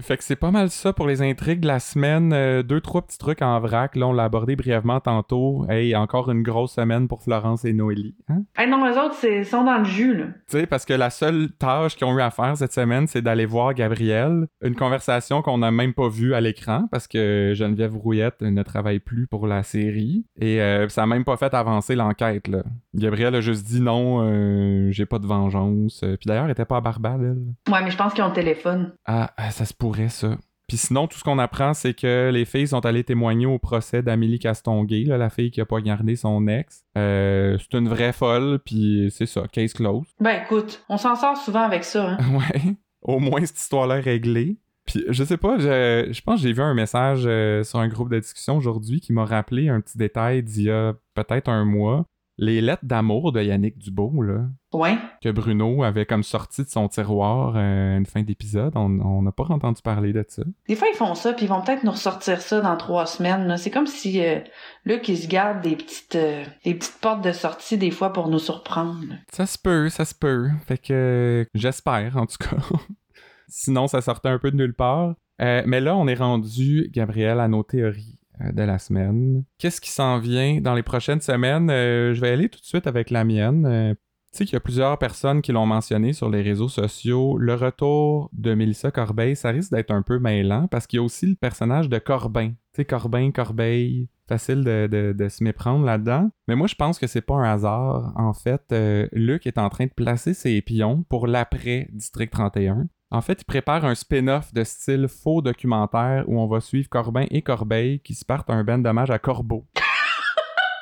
[0.00, 2.32] Fait que c'est pas mal ça pour les intrigues de la semaine.
[2.32, 3.94] Euh, deux, trois petits trucs en vrac.
[3.94, 5.66] Là, on l'a abordé brièvement tantôt.
[5.68, 8.16] Hey, encore une grosse semaine pour Florence et Noélie.
[8.28, 8.42] Hein?
[8.56, 10.24] Hey, non, eux autres, c'est sont dans le jus là.
[10.48, 13.22] Tu sais, parce que la seule tâche qu'ils ont eu à faire cette semaine, c'est
[13.22, 14.46] d'aller voir Gabriel.
[14.62, 18.98] Une conversation qu'on n'a même pas vue à l'écran parce que Geneviève Rouillette ne travaille
[18.98, 20.24] plus pour la série.
[20.40, 22.64] Et euh, ça a même pas fait avancer l'enquête, là.
[22.94, 26.02] Gabriel a juste dit non, euh, j'ai pas de vengeance.
[26.02, 27.72] Euh, Puis d'ailleurs, elle était pas à Barbade, elle.
[27.72, 28.92] Ouais, mais je pense qu'ils ont le téléphone.
[29.04, 30.38] Ah, ah, ça se pourrait, ça.
[30.66, 34.02] Puis sinon, tout ce qu'on apprend, c'est que les filles sont allées témoigner au procès
[34.02, 36.86] d'Amélie Castonguay, là, la fille qui a poignardé son ex.
[36.96, 40.06] Euh, c'est une vraie folle, puis c'est ça, case close.
[40.20, 42.12] Ben écoute, on s'en sort souvent avec ça.
[42.12, 42.18] Hein.
[42.34, 44.56] Ouais, au moins cette histoire-là est réglée.
[44.86, 47.88] Puis je sais pas, je, je pense que j'ai vu un message euh, sur un
[47.88, 51.66] groupe de discussion aujourd'hui qui m'a rappelé un petit détail d'il y a peut-être un
[51.66, 52.06] mois.
[52.38, 54.96] Les lettres d'amour de Yannick Dubo, là, Ouais.
[55.22, 58.72] que Bruno avait comme sorti de son tiroir euh, à une fin d'épisode.
[58.76, 60.42] On n'a pas entendu parler de ça.
[60.68, 63.56] Des fois, ils font ça, puis ils vont peut-être nous ressortir ça dans trois semaines.
[63.56, 64.40] C'est comme si euh,
[64.84, 68.28] Luc, il se garde des petites, euh, des petites portes de sortie des fois pour
[68.28, 69.14] nous surprendre.
[69.32, 70.48] Ça se peut, ça se peut.
[70.66, 72.56] Fait que j'espère, en tout cas.
[73.48, 75.14] Sinon, ça sortait un peu de nulle part.
[75.40, 79.44] Euh, mais là, on est rendu, Gabriel, à nos théories euh, de la semaine.
[79.58, 81.70] Qu'est-ce qui s'en vient dans les prochaines semaines?
[81.70, 83.66] Euh, je vais aller tout de suite avec la mienne.
[83.66, 83.94] Euh,
[84.34, 87.38] tu sais qu'il y a plusieurs personnes qui l'ont mentionné sur les réseaux sociaux.
[87.38, 91.04] Le retour de Mélissa Corbeil, ça risque d'être un peu mêlant parce qu'il y a
[91.04, 92.48] aussi le personnage de Corbin.
[92.48, 94.08] Tu sais, Corbin, Corbeil.
[94.26, 96.30] Facile de, se méprendre là-dedans.
[96.48, 98.14] Mais moi, je pense que c'est pas un hasard.
[98.16, 102.88] En fait, euh, Luc est en train de placer ses pions pour l'après District 31.
[103.10, 107.26] En fait, il prépare un spin-off de style faux documentaire où on va suivre Corbin
[107.30, 109.66] et Corbeil qui se partent un ben d'hommage à Corbeau.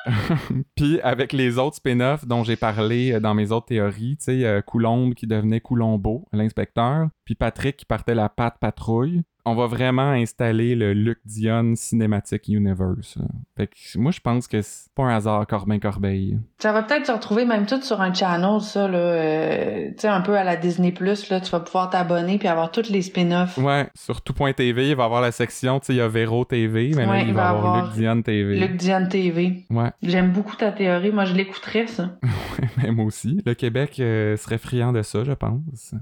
[0.75, 4.45] Puis avec les autres spin-offs dont j'ai parlé euh, dans mes autres théories, tu sais,
[4.45, 9.67] euh, Coulombe qui devenait Coulombeau, l'inspecteur, puis Patrick qui partait la patte patrouille, on va
[9.67, 13.17] vraiment installer le Luc Dion Cinematic Universe.
[13.57, 16.39] Fait que moi, je pense que c'est pas un hasard Corbin Corbeil.
[16.59, 18.97] Ça va peut-être se retrouver même tout sur un channel, ça, là.
[18.97, 21.41] euh, tu sais, un peu à la Disney+, là.
[21.41, 23.57] Tu vas pouvoir t'abonner puis avoir tous les spin-offs.
[23.57, 26.45] Ouais, sur tout.tv, il va y avoir la section, tu sais, il y a Véro
[26.45, 28.59] TV, mais Ouais, il va y avoir, Luc Dion TV.
[28.59, 29.65] Luc Diane TV.
[29.69, 31.11] Ouais, J'aime beaucoup ta théorie.
[31.11, 32.17] Moi, je l'écouterais, ça.
[32.81, 33.41] même aussi.
[33.45, 35.93] Le Québec euh, serait friand de ça, je pense.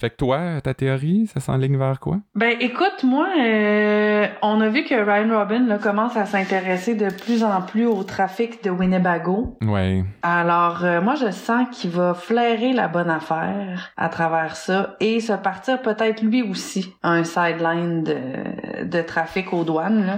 [0.00, 2.18] Fait que toi, ta théorie, ça s'enligne vers quoi?
[2.36, 7.10] Ben, écoute, moi, euh, on a vu que Ryan Robin là, commence à s'intéresser de
[7.10, 9.58] plus en plus au trafic de Winnebago.
[9.66, 10.04] Ouais.
[10.22, 15.18] Alors, euh, moi, je sens qu'il va flairer la bonne affaire à travers ça et
[15.18, 20.06] se partir peut-être lui aussi un sideline de, de trafic aux douanes.
[20.06, 20.16] Là.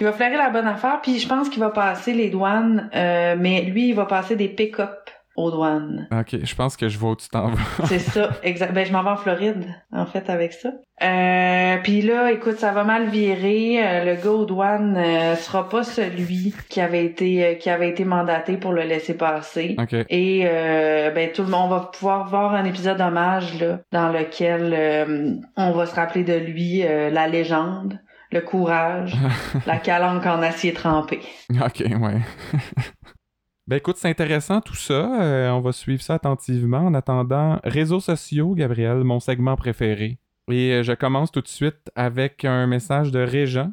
[0.00, 3.36] Il va flairer la bonne affaire, puis je pense qu'il va passer les douanes, euh,
[3.38, 5.01] mais lui, il va passer des pick-up
[5.36, 6.06] aux douanes.
[6.12, 7.86] Ok, je pense que je vois où tu t'en vas.
[7.86, 8.72] C'est ça, exact.
[8.74, 10.70] Ben, je m'en vais en Floride, en fait, avec ça.
[11.02, 13.84] Euh, puis là, écoute, ça va mal virer.
[13.84, 17.88] Euh, le gars aux douanes euh, sera pas celui qui avait été euh, qui avait
[17.88, 19.74] été mandaté pour le laisser passer.
[19.78, 19.94] ok.
[20.10, 24.72] Et euh, ben tout le monde va pouvoir voir un épisode hommage là, dans lequel
[24.76, 27.98] euh, on va se rappeler de lui euh, la légende,
[28.30, 29.14] le courage,
[29.66, 31.20] la calanque en acier trempé.
[31.50, 32.20] Ok, ouais.
[33.72, 35.22] ben écoute, c'est intéressant tout ça.
[35.22, 36.80] Euh, on va suivre ça attentivement.
[36.80, 40.18] En attendant, réseaux sociaux, Gabriel, mon segment préféré.
[40.50, 43.72] Et euh, je commence tout de suite avec un message de Régent.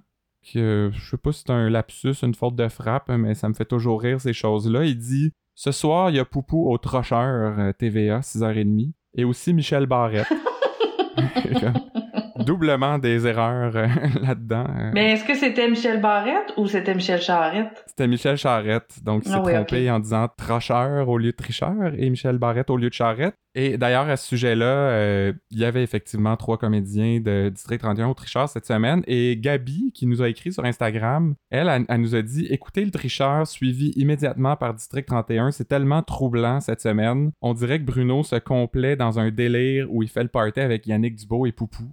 [0.53, 3.53] Que, je sais pas si c'est un lapsus, une faute de frappe, mais ça me
[3.53, 4.85] fait toujours rire ces choses-là.
[4.85, 8.93] Il dit Ce soir, il y a Poupou au Trocheur euh, TVA, 6h30.
[9.15, 10.31] Et aussi Michel Barrette.
[12.49, 13.85] Doublement des erreurs euh,
[14.23, 14.65] là-dedans.
[14.79, 14.89] euh.
[14.91, 17.83] Mais est-ce que c'était Michel Barrette ou c'était Michel Charrette?
[17.85, 21.35] C'était Michel Charrette, donc il s'est Ah oui, trompé en disant Trocheur au lieu de
[21.37, 23.35] tricheur et Michel Barrette au lieu de Charrette.
[23.53, 28.07] Et d'ailleurs, à ce sujet-là, euh, il y avait effectivement trois comédiens de District 31
[28.07, 29.03] au tricheur cette semaine.
[29.05, 32.83] Et Gabi, qui nous a écrit sur Instagram, elle, elle, elle nous a dit Écoutez
[32.83, 37.31] le tricheur suivi immédiatement par District 31, c'est tellement troublant cette semaine.
[37.41, 40.87] On dirait que Bruno se complaît dans un délire où il fait le party avec
[40.87, 41.83] Yannick Dubo et Poupou.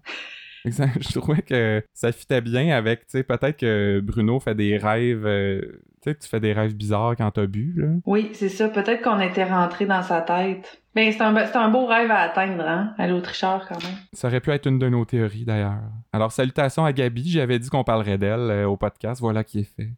[0.70, 4.76] Ça- Je trouvais que ça fitait bien avec, tu sais, peut-être que Bruno fait des
[4.76, 5.60] rêves, euh,
[6.02, 7.88] tu sais, tu fais des rêves bizarres quand t'as bu, là.
[8.06, 8.68] Oui, c'est ça.
[8.68, 10.82] Peut-être qu'on était rentré dans sa tête.
[10.94, 12.94] Ben, c'est un, un beau rêve à atteindre, hein?
[12.98, 13.92] Aller au tricheur, quand même.
[14.14, 15.74] Ça aurait pu être une de nos théories, d'ailleurs.
[16.12, 19.64] Alors, salutations à Gabi, j'avais dit qu'on parlerait d'elle euh, au podcast, voilà qui est
[19.76, 19.90] fait.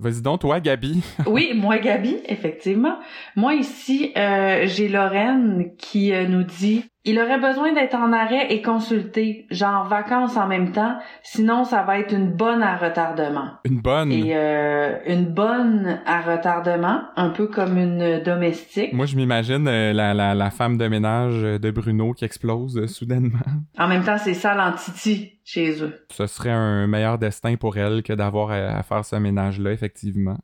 [0.00, 1.04] Vas-y donc, toi, Gabi.
[1.26, 2.98] Oui, moi, Gabi, effectivement.
[3.36, 8.52] Moi, ici, euh, j'ai Lorraine qui euh, nous dit «Il aurait besoin d'être en arrêt
[8.52, 13.52] et consulté, genre vacances en même temps, sinon ça va être une bonne à retardement.»
[13.64, 14.12] Une bonne?
[14.12, 18.92] Et euh, une bonne à retardement, un peu comme une domestique.
[18.92, 22.86] Moi, je m'imagine euh, la, la, la femme de ménage de Bruno qui explose euh,
[22.86, 23.38] soudainement.
[23.78, 26.04] En même temps, c'est ça l'antiti chez eux.
[26.10, 30.36] Ce serait un meilleur destin pour elle que d'avoir à, à faire ce ménage-là, effectivement.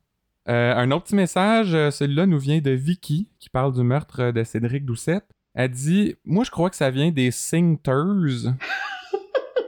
[0.49, 4.43] Euh, un autre petit message, celui-là nous vient de Vicky, qui parle du meurtre de
[4.43, 5.27] Cédric Doucette.
[5.57, 8.53] Elle dit Moi, je crois que ça vient des Singters.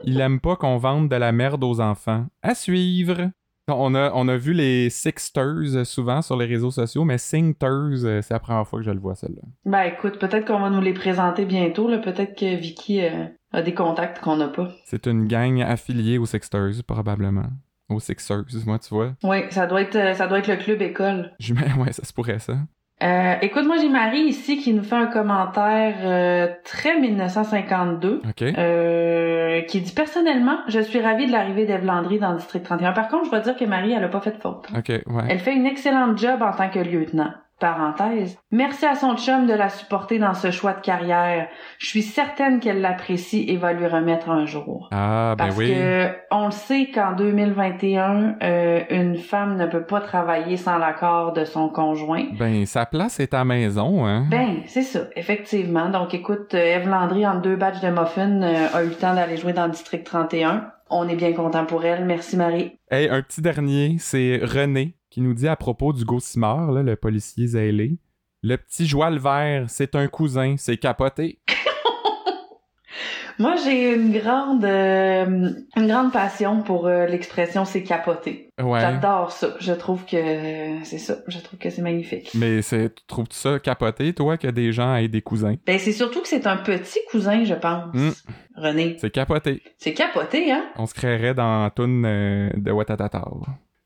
[0.03, 2.27] Il aime pas qu'on vende de la merde aux enfants.
[2.43, 3.31] À suivre.
[3.67, 8.21] On a, on a vu les Sixters souvent sur les réseaux sociaux, mais Singters, euh,
[8.21, 9.41] c'est la première fois que je le vois, celle-là.
[9.65, 11.87] Ben écoute, peut-être qu'on va nous les présenter bientôt.
[12.01, 14.69] Peut-être que Vicky euh, a des contacts qu'on n'a pas.
[14.85, 17.47] C'est une gang affiliée aux Sixters, probablement.
[17.89, 19.13] Aux Sixers, moi, tu vois.
[19.23, 21.31] Oui, ça doit être euh, ça doit être le club école.
[21.49, 22.57] Mets, ouais, ça se pourrait, ça.
[23.01, 28.21] Euh, écoute, moi j'ai Marie ici qui nous fait un commentaire euh, très 1952.
[28.27, 28.41] OK.
[28.41, 32.91] Euh, qui dit personnellement, je suis ravie de l'arrivée d'Eve Landry dans le district 31.
[32.91, 34.67] Par contre, je dois dire que Marie, elle a pas fait de faute.
[34.75, 35.23] Ouais.
[35.29, 37.31] Elle fait une excellente job en tant que lieutenant.
[37.59, 38.37] Parenthèse.
[38.51, 41.47] Merci à son chum de la supporter dans ce choix de carrière.
[41.77, 44.89] Je suis certaine qu'elle l'apprécie et va lui remettre un jour.
[44.91, 45.73] Ah, ben Parce oui.
[45.73, 51.33] que on le sait qu'en 2021, euh, une femme ne peut pas travailler sans l'accord
[51.33, 52.25] de son conjoint.
[52.37, 54.25] Ben, sa place est à maison, hein.
[54.29, 55.89] Ben, c'est ça, effectivement.
[55.89, 59.13] Donc, écoute, euh, Eve Landry, en deux batchs de muffins, euh, a eu le temps
[59.13, 60.71] d'aller jouer dans le district 31.
[60.89, 62.05] On est bien content pour elle.
[62.05, 62.79] Merci, Marie.
[62.89, 66.95] Hey, un petit dernier, c'est René qui nous dit à propos du Simard, là, le
[66.95, 67.97] policier zélé.
[68.41, 71.39] Le petit Joie le vert, c'est un cousin, c'est capoté.
[73.37, 78.49] Moi, j'ai une grande, euh, une grande passion pour euh, l'expression c'est capoté.
[78.61, 78.79] Ouais.
[78.79, 79.55] J'adore ça.
[79.59, 81.17] Je trouve que c'est ça.
[81.27, 82.31] Je trouve que c'est magnifique.
[82.35, 85.55] Mais c'est, trouves-tu ça capoté, toi, que des gens aient des cousins?
[85.65, 87.93] Ben, c'est surtout que c'est un petit cousin, je pense.
[87.93, 88.09] Mm.
[88.55, 88.95] René.
[88.99, 89.61] C'est capoté.
[89.77, 90.63] C'est capoté, hein?
[90.77, 93.25] On se créerait dans toune euh, de Watatata.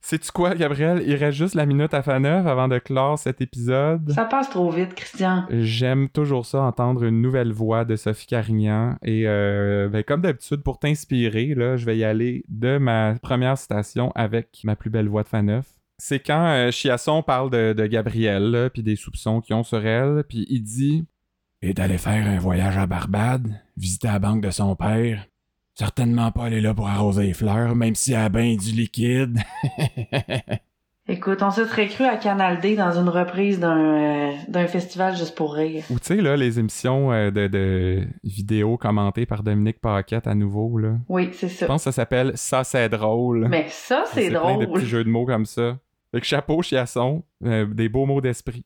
[0.05, 1.01] Sais-tu quoi, Gabriel?
[1.07, 4.11] Il reste juste la minute à fin neuf avant de clore cet épisode.
[4.11, 5.45] Ça passe trop vite, Christian.
[5.49, 8.97] J'aime toujours ça, entendre une nouvelle voix de Sophie Carignan.
[9.01, 13.57] Et euh, ben, comme d'habitude, pour t'inspirer, là, je vais y aller de ma première
[13.57, 15.67] citation avec ma plus belle voix de Faneuf.
[15.97, 19.85] C'est quand euh, Chiasson parle de, de Gabrielle, là, puis des soupçons qu'ils ont sur
[19.85, 21.05] elle, puis il dit
[21.61, 23.47] Et d'aller faire un voyage à Barbade,
[23.77, 25.25] visiter la banque de son père.
[25.75, 29.39] Certainement pas aller là pour arroser les fleurs, même si elle a bien du liquide.
[31.09, 35.17] Écoute, on se serait cru à Canal D dans une reprise d'un euh, d'un festival
[35.17, 35.83] juste pour rire.
[35.89, 40.35] Ou tu sais, là, les émissions euh, de, de vidéos commentées par Dominique Paquette à
[40.35, 40.93] nouveau, là.
[41.09, 41.65] Oui, c'est Je ça.
[41.65, 43.47] pense que ça s'appelle Ça, c'est drôle.
[43.49, 44.79] Mais ça, c'est plein de drôle.
[44.79, 45.77] petits jeux de mots comme ça.
[46.13, 48.63] Avec chapeau, chiasson, euh, des beaux mots d'esprit.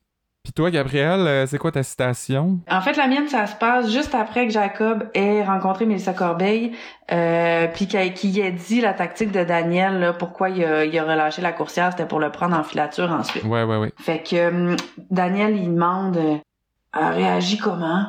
[0.47, 2.61] Puis toi, Gabriel, euh, c'est quoi ta citation?
[2.71, 6.71] En fait, la mienne, ça se passe juste après que Jacob ait rencontré Mélissa Corbeil,
[7.11, 11.03] euh, puis qu'il ait dit la tactique de Daniel, là, pourquoi il a, il a
[11.03, 13.43] relâché la coursière, c'était pour le prendre en filature ensuite.
[13.43, 13.91] Ouais, ouais, ouais.
[13.97, 14.77] Fait que hum,
[15.11, 16.37] Daniel, il demande euh,
[16.97, 18.05] Elle réagit comment?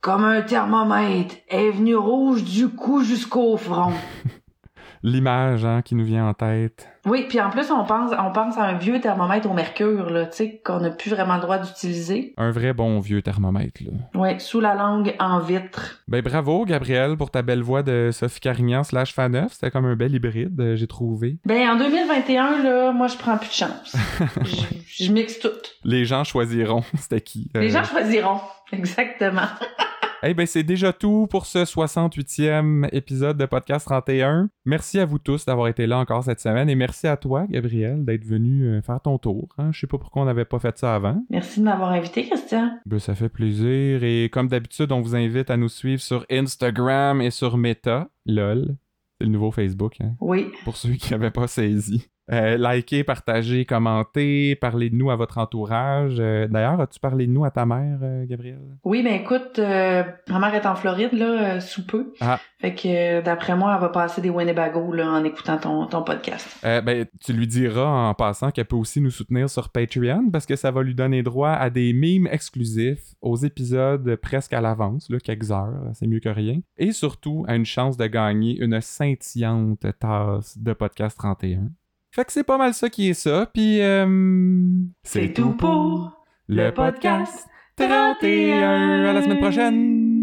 [0.00, 1.36] Comme un thermomètre.
[1.48, 3.92] Elle est venue rouge du cou jusqu'au front.
[5.02, 6.88] L'image, hein, qui nous vient en tête.
[7.06, 10.26] Oui, puis en plus, on pense, on pense à un vieux thermomètre au mercure, là,
[10.26, 12.34] tu sais, qu'on n'a plus vraiment le droit d'utiliser.
[12.36, 14.20] Un vrai bon vieux thermomètre, là.
[14.20, 16.02] Ouais, sous la langue en vitre.
[16.08, 19.52] Ben bravo, Gabriel, pour ta belle voix de Sophie Carignan slash Faneuf.
[19.52, 21.38] C'était comme un bel hybride, euh, j'ai trouvé.
[21.44, 23.96] Ben, en 2021, là, moi, je prends plus de chance.
[24.44, 25.48] je, je mixe tout.
[25.84, 27.50] Les gens choisiront c'était qui.
[27.54, 28.40] Les euh, gens choisiront.
[28.72, 29.42] Exactement.
[30.24, 34.50] Eh ben, c'est déjà tout pour ce 68e épisode de Podcast 31.
[34.64, 38.04] Merci à vous tous d'avoir été là encore cette semaine et merci à toi, Gabriel,
[38.04, 39.48] d'être venu euh, faire ton tour.
[39.58, 39.70] hein.
[39.72, 41.22] Je sais pas pourquoi on n'avait pas fait ça avant.
[41.30, 42.78] Merci de m'avoir invité, Christian.
[42.84, 47.20] Ben, ça fait plaisir et comme d'habitude, on vous invite à nous suivre sur Instagram
[47.20, 48.08] et sur Meta.
[48.26, 48.76] LOL.
[49.20, 50.48] C'est le nouveau Facebook, hein, Oui.
[50.64, 52.08] pour ceux qui n'avaient pas saisi.
[52.30, 56.16] Euh, likez, partagez, commentez, parlez de nous à votre entourage.
[56.18, 58.60] Euh, D'ailleurs, as-tu parlé de nous à ta mère, euh, Gabriel?
[58.84, 62.12] Oui, ben écoute, euh, ma mère est en Floride, là, sous peu.
[62.20, 62.38] Ah.
[62.60, 66.58] Fait que, d'après moi, elle va passer des Winnebago, là, en écoutant ton, ton podcast.
[66.62, 70.56] Ben, tu lui diras en passant qu'elle peut aussi nous soutenir sur Patreon parce que
[70.56, 75.18] ça va lui donner droit à des mimes exclusifs, aux épisodes presque à l'avance, là,
[75.18, 79.86] quelques heures, c'est mieux que rien, et surtout à une chance de gagner une scintillante
[79.98, 81.70] tasse de Podcast 31.
[82.10, 84.06] Fait que c'est pas mal ça qui est ça, puis euh,
[85.04, 87.46] C'est tout pour le podcast
[87.76, 89.04] 31.
[89.04, 90.17] À la semaine prochaine!